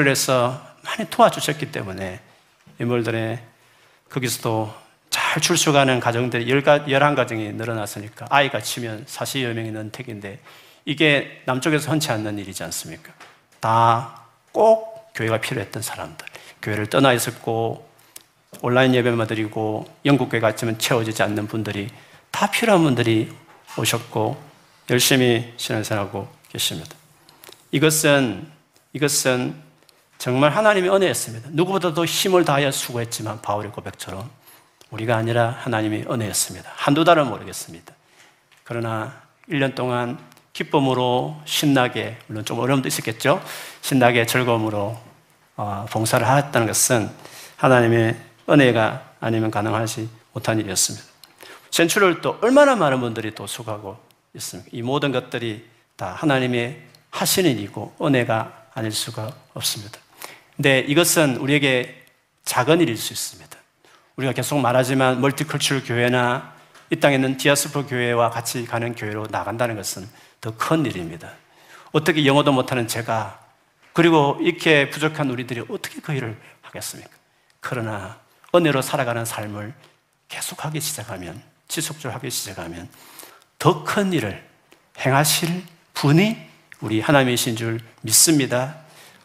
해서 0.10 0.62
많이 0.84 1.08
도와주셨기 1.10 1.72
때문에 1.72 2.20
인물들의 2.80 3.40
거기서도 4.10 4.74
잘 5.12 5.42
출석하는 5.42 6.00
가정들이 6.00 6.46
11가정이 6.46 7.54
늘어났으니까 7.54 8.26
아이가 8.30 8.62
치면 8.62 9.06
40여 9.06 9.54
명이 9.54 9.72
는 9.72 9.92
택인데 9.92 10.40
이게 10.86 11.44
남쪽에서 11.46 11.92
흔치 11.92 12.12
않는 12.12 12.40
일이지 12.40 12.64
않습니까? 12.64 13.14
다 13.60 14.26
꼭 14.56 15.12
교회가 15.14 15.42
필요했던 15.42 15.84
사람들. 15.84 16.25
교회를 16.66 16.88
떠나 16.88 17.14
있었고 17.14 17.88
온라인 18.62 18.96
예배만 18.96 19.28
드리고 19.28 19.86
영국 20.06 20.30
교회 20.30 20.40
갔지만 20.40 20.78
채워지지 20.80 21.22
않는 21.24 21.48
분들이 21.48 21.90
다 22.32 22.50
필요한 22.50 22.84
분들이 22.84 23.32
오셨고 23.78 24.42
열심히 24.90 25.54
신앙생활하고 25.58 26.28
계십니다. 26.50 26.96
이것은 27.72 28.48
이것은 28.94 29.56
정말 30.18 30.52
하나님의 30.52 30.90
은혜였습니다. 30.90 31.50
누구보다도 31.52 32.06
힘을 32.06 32.46
다하여 32.46 32.72
수고했지만 32.72 33.42
바울의 33.42 33.72
고백처럼 33.72 34.30
우리가 34.90 35.18
아니라 35.18 35.58
하나님의 35.60 36.06
은혜였습니다. 36.10 36.72
한두 36.76 37.04
달은 37.04 37.28
모르겠습니다. 37.28 37.94
그러나 38.64 39.22
1년 39.50 39.76
동안 39.76 40.18
기쁨으로 40.54 41.36
신나게 41.44 42.18
물론 42.28 42.46
좀 42.46 42.60
어려움도 42.60 42.88
있었겠죠. 42.88 43.44
신나게 43.82 44.26
즐거움으로 44.26 44.80
어, 44.80 45.15
봉사를 45.90 46.28
하였다는 46.28 46.68
것은 46.68 47.10
하나님의 47.58 48.16
은혜가 48.50 49.12
아니면 49.20 49.52
가능하지 49.52 50.10
못한 50.34 50.60
일이었습니다. 50.60 51.06
센츄럴 51.72 52.22
또 52.22 52.38
얼마나 52.42 52.76
많은 52.76 53.00
분들이 53.00 53.34
또 53.34 53.48
수고하고 53.48 53.98
있습니까? 54.36 54.70
이 54.74 54.82
모든 54.82 55.12
것들이 55.12 55.68
다 55.96 56.14
하나님의 56.18 56.82
하시는 57.10 57.50
일이고 57.50 57.96
은혜가 58.02 58.66
아닐 58.74 58.92
수가 58.92 59.32
없습니다. 59.54 60.00
근데 60.56 60.80
이것은 60.80 61.38
우리에게 61.38 62.04
작은 62.44 62.82
일일 62.82 62.98
수 62.98 63.14
있습니다. 63.14 63.58
우리가 64.18 64.34
계속 64.34 64.60
말하지만 64.60 65.20
멀티컬처럴 65.22 65.84
교회나 65.84 66.54
이 66.92 66.98
땅에 66.98 67.16
있는 67.16 67.38
디아스포 67.38 67.88
교회와 67.88 68.30
같이 68.30 68.66
가는 68.66 68.94
교회로 68.96 69.28
나간다는 69.32 69.76
것은 69.76 70.08
더 70.42 70.52
큰 70.58 70.86
일입니다. 70.86 71.32
어떻게 71.92 72.26
영어도 72.26 72.52
못하는 72.52 72.88
제가 72.88 73.40
그리고 73.96 74.38
이렇게 74.42 74.90
부족한 74.90 75.30
우리들이 75.30 75.64
어떻게 75.70 76.02
그 76.02 76.12
일을 76.12 76.38
하겠습니까? 76.62 77.10
그러나 77.62 78.20
은혜로 78.54 78.82
살아가는 78.82 79.24
삶을 79.24 79.74
계속하기 80.28 80.82
시작하면 80.82 81.42
지속적으로 81.70 82.14
하기 82.16 82.30
시작하면 82.30 82.90
더 83.58 83.86
큰 83.86 84.12
일을 84.12 84.46
행하실 85.00 85.64
분이 85.94 86.38
우리 86.82 87.00
하나님이신 87.00 87.56
줄 87.56 87.80
믿습니다. 88.02 88.76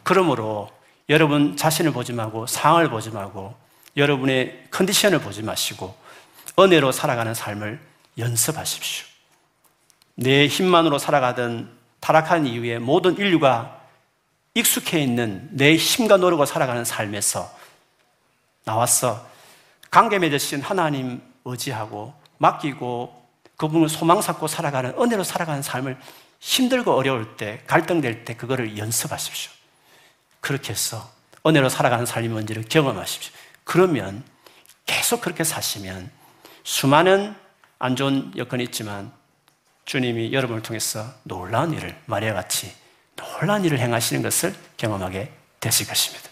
그러므로 0.03 0.71
여러분 1.09 1.57
자신을 1.57 1.91
보지 1.91 2.13
말고 2.13 2.47
상황을 2.47 2.89
보지 2.89 3.09
말고 3.09 3.53
여러분의 3.97 4.67
컨디션을 4.71 5.19
보지 5.19 5.43
마시고 5.43 5.97
은혜로 6.57 6.93
살아가는 6.93 7.33
삶을 7.33 7.77
연습하십시오. 8.17 9.05
내 10.15 10.47
힘만으로 10.47 10.97
살아가던 10.97 11.77
타락한 11.99 12.47
이후에 12.47 12.79
모든 12.79 13.17
인류가 13.17 13.80
익숙해 14.53 15.01
있는 15.01 15.47
내 15.51 15.75
힘과 15.75 16.17
노력으로 16.17 16.45
살아가는 16.45 16.83
삶에서 16.83 17.53
나와서 18.63 19.27
관계 19.89 20.19
맺으신 20.19 20.61
하나님 20.61 21.21
의지하고 21.45 22.13
맡기고 22.37 23.21
그분을 23.57 23.89
소망 23.89 24.21
삼고 24.21 24.47
살아가는 24.47 24.93
은혜로 24.99 25.23
살아가는 25.23 25.61
삶을 25.61 25.97
힘들고 26.39 26.93
어려울 26.93 27.37
때 27.37 27.61
갈등될 27.67 28.25
때 28.25 28.35
그거를 28.35 28.77
연습하십시오. 28.77 29.51
그렇게 30.39 30.71
해서 30.71 31.11
은혜로 31.45 31.69
살아가는 31.69 32.05
삶이 32.05 32.27
뭔지를 32.29 32.63
경험하십시오. 32.67 33.31
그러면 33.63 34.23
계속 34.85 35.21
그렇게 35.21 35.43
사시면 35.43 36.11
수많은 36.63 37.35
안 37.79 37.95
좋은 37.95 38.31
여건이 38.35 38.63
있지만 38.65 39.11
주님이 39.85 40.33
여러분을 40.33 40.61
통해서 40.61 41.13
놀라운 41.23 41.73
일을 41.73 41.95
마리아 42.05 42.33
같이 42.33 42.80
놀라운 43.15 43.63
일을 43.65 43.79
행하시는 43.79 44.21
것을 44.21 44.53
경험하게 44.77 45.31
되실 45.59 45.87
것입니다. 45.87 46.29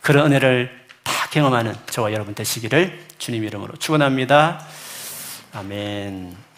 그런 0.00 0.26
은혜를 0.26 0.70
다 1.02 1.28
경험하는 1.30 1.74
저와 1.90 2.12
여러분 2.12 2.34
되시기를 2.34 3.06
주님 3.18 3.44
이름으로 3.44 3.76
축원합니다. 3.76 4.64
아멘. 5.52 6.36